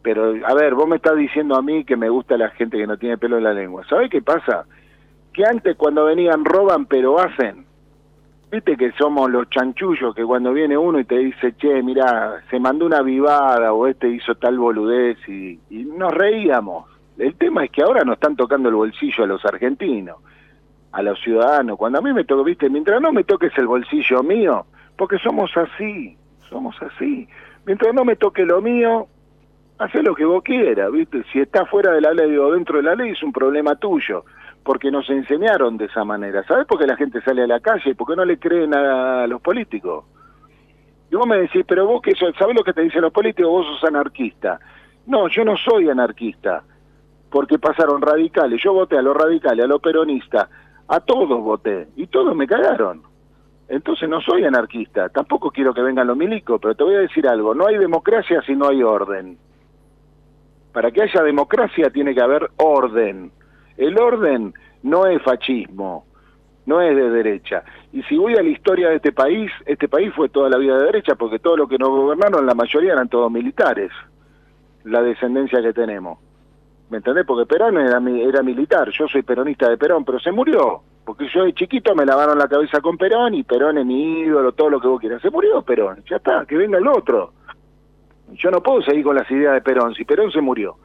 pero 0.00 0.34
a 0.46 0.54
ver, 0.54 0.74
vos 0.74 0.86
me 0.86 0.96
estás 0.96 1.16
diciendo 1.16 1.56
a 1.56 1.62
mí 1.62 1.84
que 1.84 1.96
me 1.96 2.08
gusta 2.08 2.36
la 2.36 2.50
gente 2.50 2.76
que 2.78 2.86
no 2.86 2.98
tiene 2.98 3.18
pelo 3.18 3.38
en 3.38 3.44
la 3.44 3.52
lengua. 3.52 3.84
¿Sabés 3.88 4.10
qué 4.10 4.22
pasa? 4.22 4.64
Que 5.32 5.44
antes 5.44 5.76
cuando 5.76 6.04
venían 6.04 6.44
roban 6.44 6.86
pero 6.86 7.18
hacen. 7.18 7.66
Viste 8.52 8.76
que 8.76 8.92
somos 8.92 9.28
los 9.28 9.48
chanchullos 9.50 10.14
que 10.14 10.24
cuando 10.24 10.52
viene 10.52 10.76
uno 10.76 11.00
y 11.00 11.04
te 11.04 11.18
dice, 11.18 11.54
che, 11.56 11.82
mira, 11.82 12.42
se 12.48 12.60
mandó 12.60 12.86
una 12.86 13.02
vivada 13.02 13.72
o 13.72 13.88
este 13.88 14.08
hizo 14.08 14.36
tal 14.36 14.58
boludez 14.58 15.18
y 15.28 15.58
nos 15.70 16.12
reíamos 16.12 16.99
el 17.20 17.34
tema 17.36 17.64
es 17.64 17.70
que 17.70 17.82
ahora 17.82 18.04
nos 18.04 18.14
están 18.14 18.36
tocando 18.36 18.68
el 18.68 18.74
bolsillo 18.74 19.24
a 19.24 19.26
los 19.26 19.44
argentinos, 19.44 20.16
a 20.92 21.02
los 21.02 21.20
ciudadanos. 21.20 21.76
Cuando 21.78 21.98
a 21.98 22.02
mí 22.02 22.12
me 22.12 22.24
toca, 22.24 22.42
viste, 22.42 22.68
mientras 22.68 23.00
no 23.00 23.12
me 23.12 23.24
toques 23.24 23.52
el 23.58 23.66
bolsillo 23.66 24.22
mío, 24.22 24.66
porque 24.96 25.18
somos 25.18 25.50
así, 25.56 26.16
somos 26.48 26.76
así. 26.82 27.28
Mientras 27.66 27.94
no 27.94 28.04
me 28.04 28.16
toque 28.16 28.44
lo 28.44 28.60
mío, 28.60 29.08
Hacé 29.80 30.02
lo 30.02 30.14
que 30.14 30.26
vos 30.26 30.42
quieras, 30.42 30.92
¿viste? 30.92 31.24
Si 31.32 31.40
está 31.40 31.64
fuera 31.64 31.92
de 31.92 32.02
la 32.02 32.12
ley 32.12 32.36
o 32.36 32.52
dentro 32.52 32.76
de 32.76 32.82
la 32.82 32.94
ley 32.94 33.12
es 33.12 33.22
un 33.22 33.32
problema 33.32 33.76
tuyo, 33.76 34.26
porque 34.62 34.90
nos 34.90 35.08
enseñaron 35.08 35.78
de 35.78 35.86
esa 35.86 36.04
manera. 36.04 36.44
¿Sabes 36.44 36.66
por 36.66 36.78
qué 36.78 36.86
la 36.86 36.96
gente 36.96 37.22
sale 37.22 37.44
a 37.44 37.46
la 37.46 37.60
calle? 37.60 37.94
Porque 37.94 38.14
no 38.14 38.26
le 38.26 38.38
creen 38.38 38.74
a 38.74 39.26
los 39.26 39.40
políticos. 39.40 40.04
Y 41.10 41.16
vos 41.16 41.26
me 41.26 41.38
decís, 41.38 41.64
pero 41.66 41.86
vos 41.86 42.02
que 42.02 42.14
¿sabés 42.14 42.54
lo 42.54 42.62
que 42.62 42.74
te 42.74 42.82
dicen 42.82 43.00
los 43.00 43.10
políticos? 43.10 43.50
Vos 43.50 43.66
sos 43.68 43.88
anarquista. 43.88 44.60
No, 45.06 45.28
yo 45.28 45.46
no 45.46 45.56
soy 45.56 45.88
anarquista, 45.88 46.62
porque 47.30 47.58
pasaron 47.58 48.02
radicales. 48.02 48.60
Yo 48.62 48.72
voté 48.72 48.98
a 48.98 49.02
los 49.02 49.16
radicales, 49.16 49.64
a 49.64 49.68
los 49.68 49.80
peronistas, 49.80 50.48
a 50.88 51.00
todos 51.00 51.40
voté, 51.42 51.88
y 51.96 52.06
todos 52.08 52.34
me 52.34 52.46
cagaron. 52.46 53.02
Entonces 53.68 54.08
no 54.08 54.20
soy 54.20 54.44
anarquista, 54.44 55.08
tampoco 55.10 55.52
quiero 55.52 55.72
que 55.72 55.80
vengan 55.80 56.08
los 56.08 56.16
milicos, 56.16 56.58
pero 56.60 56.74
te 56.74 56.82
voy 56.82 56.96
a 56.96 57.00
decir 57.00 57.28
algo, 57.28 57.54
no 57.54 57.68
hay 57.68 57.78
democracia 57.78 58.42
si 58.44 58.56
no 58.56 58.68
hay 58.68 58.82
orden. 58.82 59.38
Para 60.72 60.90
que 60.90 61.02
haya 61.02 61.22
democracia 61.22 61.88
tiene 61.90 62.12
que 62.12 62.20
haber 62.20 62.50
orden. 62.56 63.30
El 63.76 63.96
orden 63.96 64.52
no 64.82 65.06
es 65.06 65.22
fascismo, 65.22 66.04
no 66.66 66.80
es 66.80 66.96
de 66.96 67.10
derecha. 67.10 67.62
Y 67.92 68.02
si 68.04 68.16
voy 68.16 68.34
a 68.34 68.42
la 68.42 68.48
historia 68.48 68.88
de 68.88 68.96
este 68.96 69.12
país, 69.12 69.52
este 69.66 69.88
país 69.88 70.12
fue 70.16 70.28
toda 70.28 70.48
la 70.48 70.58
vida 70.58 70.76
de 70.76 70.86
derecha 70.86 71.14
porque 71.14 71.38
todos 71.38 71.56
los 71.56 71.68
que 71.68 71.78
nos 71.78 71.90
gobernaron, 71.90 72.44
la 72.46 72.54
mayoría 72.54 72.94
eran 72.94 73.08
todos 73.08 73.30
militares, 73.30 73.92
la 74.82 75.00
descendencia 75.00 75.62
que 75.62 75.72
tenemos. 75.72 76.18
¿Me 76.90 76.96
entendés? 76.96 77.24
Porque 77.24 77.46
Perón 77.46 77.78
era, 77.78 78.00
era 78.00 78.42
militar, 78.42 78.90
yo 78.90 79.06
soy 79.06 79.22
peronista 79.22 79.68
de 79.68 79.78
Perón, 79.78 80.04
pero 80.04 80.18
se 80.18 80.32
murió. 80.32 80.82
Porque 81.04 81.28
yo 81.32 81.44
de 81.44 81.54
chiquito 81.54 81.94
me 81.94 82.04
lavaron 82.04 82.36
la 82.36 82.48
cabeza 82.48 82.80
con 82.80 82.98
Perón 82.98 83.34
y 83.34 83.44
Perón 83.44 83.78
es 83.78 83.86
mi 83.86 84.22
ídolo, 84.22 84.52
todo 84.52 84.70
lo 84.70 84.80
que 84.80 84.88
vos 84.88 85.00
quieras. 85.00 85.22
Se 85.22 85.30
murió 85.30 85.62
Perón, 85.62 86.02
ya 86.10 86.16
está, 86.16 86.44
que 86.46 86.56
venga 86.56 86.78
el 86.78 86.88
otro. 86.88 87.32
Yo 88.32 88.50
no 88.50 88.60
puedo 88.60 88.82
seguir 88.82 89.04
con 89.04 89.16
las 89.16 89.30
ideas 89.30 89.54
de 89.54 89.60
Perón, 89.60 89.94
si 89.94 90.04
Perón 90.04 90.32
se 90.32 90.40
murió. 90.40 90.76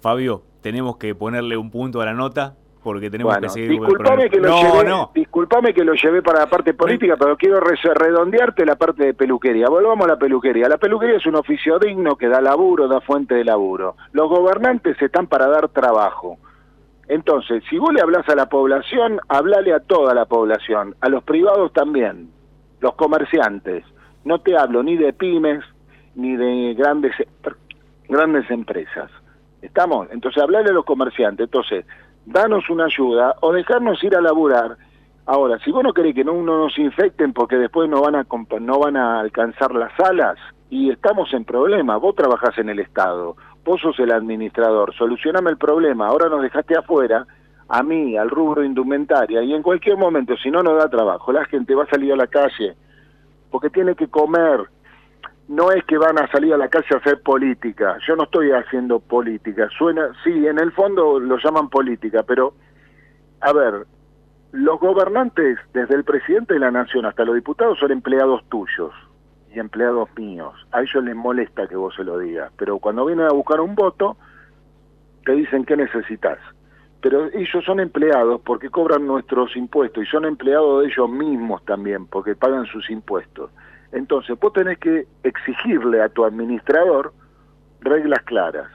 Fabio, 0.00 0.42
tenemos 0.62 0.96
que 0.96 1.14
ponerle 1.14 1.58
un 1.58 1.70
punto 1.70 2.00
a 2.00 2.06
la 2.06 2.14
nota 2.14 2.56
porque 2.82 3.10
tenemos 3.10 3.36
que 3.38 3.48
seguir 3.48 3.70
disculpame 3.70 4.30
que 4.30 4.40
lo 4.40 4.60
llevé, 4.60 5.06
disculpame 5.14 5.74
que 5.74 5.84
lo 5.84 5.94
llevé 5.94 6.22
para 6.22 6.40
la 6.40 6.46
parte 6.46 6.74
política, 6.74 7.16
pero 7.18 7.36
quiero 7.36 7.60
redondearte 7.60 8.64
la 8.64 8.76
parte 8.76 9.04
de 9.04 9.14
peluquería. 9.14 9.68
Volvamos 9.68 10.06
a 10.06 10.10
la 10.10 10.16
peluquería. 10.16 10.68
La 10.68 10.78
peluquería 10.78 11.16
es 11.18 11.26
un 11.26 11.36
oficio 11.36 11.78
digno 11.78 12.16
que 12.16 12.28
da 12.28 12.40
laburo, 12.40 12.88
da 12.88 13.00
fuente 13.00 13.34
de 13.34 13.44
laburo. 13.44 13.96
Los 14.12 14.28
gobernantes 14.28 15.00
están 15.00 15.26
para 15.26 15.46
dar 15.46 15.68
trabajo. 15.68 16.38
Entonces, 17.08 17.62
si 17.68 17.76
vos 17.76 17.92
le 17.92 18.00
hablas 18.00 18.28
a 18.28 18.36
la 18.36 18.46
población, 18.46 19.20
hablale 19.28 19.74
a 19.74 19.80
toda 19.80 20.14
la 20.14 20.26
población, 20.26 20.94
a 21.00 21.08
los 21.08 21.24
privados 21.24 21.72
también, 21.72 22.30
los 22.80 22.94
comerciantes. 22.94 23.84
No 24.24 24.40
te 24.40 24.56
hablo 24.56 24.82
ni 24.82 24.96
de 24.96 25.12
pymes 25.12 25.64
ni 26.14 26.36
de 26.36 26.74
grandes 26.74 27.12
grandes 28.08 28.50
empresas. 28.50 29.10
¿Estamos? 29.62 30.08
Entonces, 30.10 30.42
hablale 30.42 30.70
a 30.70 30.72
los 30.72 30.84
comerciantes. 30.84 31.44
Entonces, 31.44 31.84
danos 32.30 32.68
una 32.70 32.84
ayuda 32.84 33.36
o 33.40 33.52
dejarnos 33.52 34.02
ir 34.04 34.16
a 34.16 34.20
laburar. 34.20 34.76
Ahora, 35.26 35.58
si 35.60 35.70
vos 35.70 35.84
no 35.84 35.92
querés 35.92 36.14
que 36.14 36.24
no, 36.24 36.34
nos 36.42 36.78
infecten 36.78 37.32
porque 37.32 37.56
después 37.56 37.88
no 37.88 38.00
van 38.00 38.16
a 38.16 38.26
no 38.60 38.78
van 38.78 38.96
a 38.96 39.20
alcanzar 39.20 39.74
las 39.74 39.92
salas 39.96 40.36
y 40.70 40.90
estamos 40.90 41.32
en 41.34 41.44
problema, 41.44 41.96
vos 41.96 42.14
trabajás 42.14 42.56
en 42.58 42.68
el 42.68 42.78
Estado, 42.78 43.36
vos 43.64 43.80
sos 43.80 43.98
el 43.98 44.12
administrador, 44.12 44.94
solucioname 44.94 45.50
el 45.50 45.58
problema, 45.58 46.06
ahora 46.06 46.28
nos 46.28 46.42
dejaste 46.42 46.76
afuera, 46.76 47.26
a 47.68 47.82
mí, 47.82 48.16
al 48.16 48.30
rubro 48.30 48.64
indumentaria, 48.64 49.42
y 49.42 49.52
en 49.52 49.62
cualquier 49.62 49.96
momento, 49.96 50.36
si 50.36 50.50
no 50.50 50.62
nos 50.62 50.76
da 50.76 50.88
trabajo, 50.88 51.32
la 51.32 51.44
gente 51.44 51.74
va 51.74 51.84
a 51.84 51.90
salir 51.90 52.12
a 52.12 52.16
la 52.16 52.26
calle 52.26 52.76
porque 53.50 53.70
tiene 53.70 53.94
que 53.94 54.08
comer, 54.08 54.68
no 55.50 55.72
es 55.72 55.82
que 55.84 55.98
van 55.98 56.16
a 56.16 56.30
salir 56.30 56.54
a 56.54 56.56
la 56.56 56.68
calle 56.68 56.86
a 56.94 56.98
hacer 56.98 57.22
política. 57.22 57.98
Yo 58.06 58.14
no 58.14 58.22
estoy 58.22 58.52
haciendo 58.52 59.00
política. 59.00 59.68
Suena, 59.76 60.12
sí, 60.22 60.46
en 60.46 60.60
el 60.60 60.70
fondo 60.70 61.18
lo 61.18 61.38
llaman 61.38 61.68
política, 61.68 62.22
pero 62.22 62.54
a 63.40 63.52
ver, 63.52 63.84
los 64.52 64.78
gobernantes, 64.78 65.58
desde 65.74 65.96
el 65.96 66.04
presidente 66.04 66.54
de 66.54 66.60
la 66.60 66.70
nación 66.70 67.04
hasta 67.04 67.24
los 67.24 67.34
diputados, 67.34 67.80
son 67.80 67.90
empleados 67.90 68.44
tuyos 68.48 68.92
y 69.52 69.58
empleados 69.58 70.08
míos. 70.16 70.54
A 70.70 70.82
ellos 70.82 71.02
les 71.02 71.16
molesta 71.16 71.66
que 71.66 71.74
vos 71.74 71.96
se 71.96 72.04
lo 72.04 72.20
digas, 72.20 72.52
pero 72.56 72.78
cuando 72.78 73.04
vienen 73.04 73.26
a 73.26 73.32
buscar 73.32 73.60
un 73.60 73.74
voto, 73.74 74.18
te 75.24 75.32
dicen 75.32 75.64
qué 75.64 75.76
necesitas. 75.76 76.38
Pero 77.02 77.24
ellos 77.26 77.64
son 77.64 77.80
empleados 77.80 78.40
porque 78.42 78.70
cobran 78.70 79.04
nuestros 79.04 79.56
impuestos 79.56 80.04
y 80.04 80.06
son 80.06 80.26
empleados 80.26 80.82
de 80.82 80.90
ellos 80.90 81.10
mismos 81.10 81.64
también 81.64 82.06
porque 82.06 82.36
pagan 82.36 82.66
sus 82.66 82.88
impuestos. 82.88 83.50
Entonces, 83.92 84.38
vos 84.38 84.52
tenés 84.52 84.78
que 84.78 85.06
exigirle 85.22 86.00
a 86.00 86.08
tu 86.08 86.24
administrador 86.24 87.12
reglas 87.80 88.22
claras, 88.24 88.70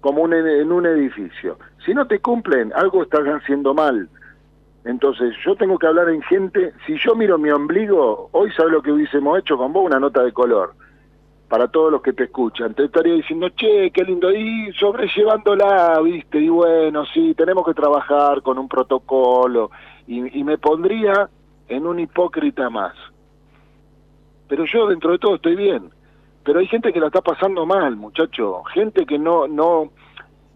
como 0.00 0.26
en 0.32 0.72
un 0.72 0.86
edificio. 0.86 1.58
Si 1.84 1.94
no 1.94 2.06
te 2.06 2.20
cumplen, 2.20 2.72
algo 2.74 3.02
estás 3.02 3.24
haciendo 3.26 3.74
mal. 3.74 4.08
Entonces, 4.84 5.36
yo 5.44 5.54
tengo 5.54 5.78
que 5.78 5.86
hablar 5.86 6.08
en 6.08 6.22
gente, 6.22 6.72
si 6.86 6.96
yo 6.98 7.14
miro 7.14 7.38
mi 7.38 7.50
ombligo, 7.50 8.28
hoy 8.32 8.50
sabes 8.52 8.72
lo 8.72 8.82
que 8.82 8.90
hubiésemos 8.90 9.38
hecho 9.38 9.56
con 9.56 9.72
vos, 9.72 9.86
una 9.86 10.00
nota 10.00 10.24
de 10.24 10.32
color, 10.32 10.74
para 11.48 11.68
todos 11.68 11.92
los 11.92 12.02
que 12.02 12.12
te 12.12 12.24
escuchan. 12.24 12.74
Te 12.74 12.86
estaría 12.86 13.14
diciendo, 13.14 13.50
che, 13.50 13.92
qué 13.92 14.02
lindo, 14.02 14.32
y 14.32 14.72
sobrellevándola, 14.72 16.00
viste, 16.00 16.40
y 16.40 16.48
bueno, 16.48 17.04
sí, 17.06 17.34
tenemos 17.34 17.64
que 17.64 17.74
trabajar 17.74 18.42
con 18.42 18.58
un 18.58 18.68
protocolo, 18.68 19.70
y 20.08 20.42
me 20.42 20.58
pondría 20.58 21.28
en 21.68 21.86
un 21.86 22.00
hipócrita 22.00 22.68
más 22.68 22.94
pero 24.52 24.66
yo 24.66 24.86
dentro 24.86 25.12
de 25.12 25.18
todo 25.18 25.36
estoy 25.36 25.56
bien. 25.56 25.88
Pero 26.44 26.60
hay 26.60 26.66
gente 26.66 26.92
que 26.92 27.00
la 27.00 27.06
está 27.06 27.22
pasando 27.22 27.64
mal, 27.64 27.96
muchacho, 27.96 28.62
gente 28.64 29.06
que 29.06 29.18
no, 29.18 29.48
no, 29.48 29.90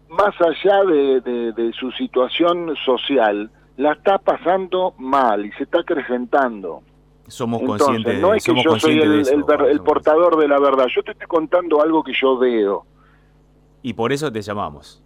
más 0.07 0.35
allá 0.39 0.83
de, 0.83 1.71
su 1.73 1.91
situación 1.93 2.75
social, 2.85 3.49
la 3.75 3.93
está 3.93 4.19
pasando 4.19 4.93
mal 4.99 5.47
y 5.47 5.51
se 5.53 5.63
está 5.63 5.79
acrecentando. 5.79 6.83
Somos 7.25 7.63
conscientes. 7.63 8.21
No 8.21 8.35
es 8.35 8.45
que 8.45 8.53
yo 8.61 8.77
soy 8.77 8.99
el, 8.99 9.81
portador 9.81 10.37
de 10.37 10.47
la 10.47 10.59
verdad, 10.59 10.85
yo 10.95 11.01
te 11.01 11.13
estoy 11.13 11.25
contando 11.25 11.81
algo 11.81 12.03
que 12.03 12.13
yo 12.13 12.37
veo. 12.37 12.85
Y 13.81 13.93
por 13.93 14.13
eso 14.13 14.31
te 14.31 14.43
llamamos. 14.43 15.01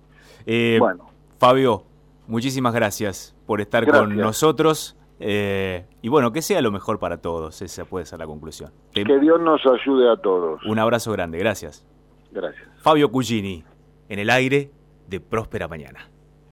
Eh, 0.45 0.75
bueno. 0.81 1.05
Fabio, 1.39 1.85
muchísimas 2.27 2.73
gracias 2.73 3.33
por 3.45 3.61
estar 3.61 3.87
con 3.87 4.17
nosotros. 4.17 4.97
Eh, 5.23 5.85
y 6.01 6.09
bueno, 6.09 6.31
que 6.31 6.41
sea 6.41 6.61
lo 6.61 6.71
mejor 6.71 6.99
para 6.99 7.21
todos, 7.21 7.61
esa 7.61 7.85
puede 7.85 8.05
ser 8.05 8.19
la 8.19 8.25
conclusión. 8.25 8.71
Que 8.93 9.03
Dios 9.03 9.39
nos 9.39 9.61
ayude 9.65 10.11
a 10.11 10.17
todos. 10.17 10.63
Un 10.65 10.79
abrazo 10.79 11.11
grande, 11.11 11.37
gracias. 11.37 11.85
Gracias. 12.31 12.67
Fabio 12.81 13.11
Cugini, 13.11 13.63
en 14.09 14.19
el 14.19 14.29
aire 14.29 14.71
de 15.07 15.19
Próspera 15.19 15.67
Mañana. 15.67 16.10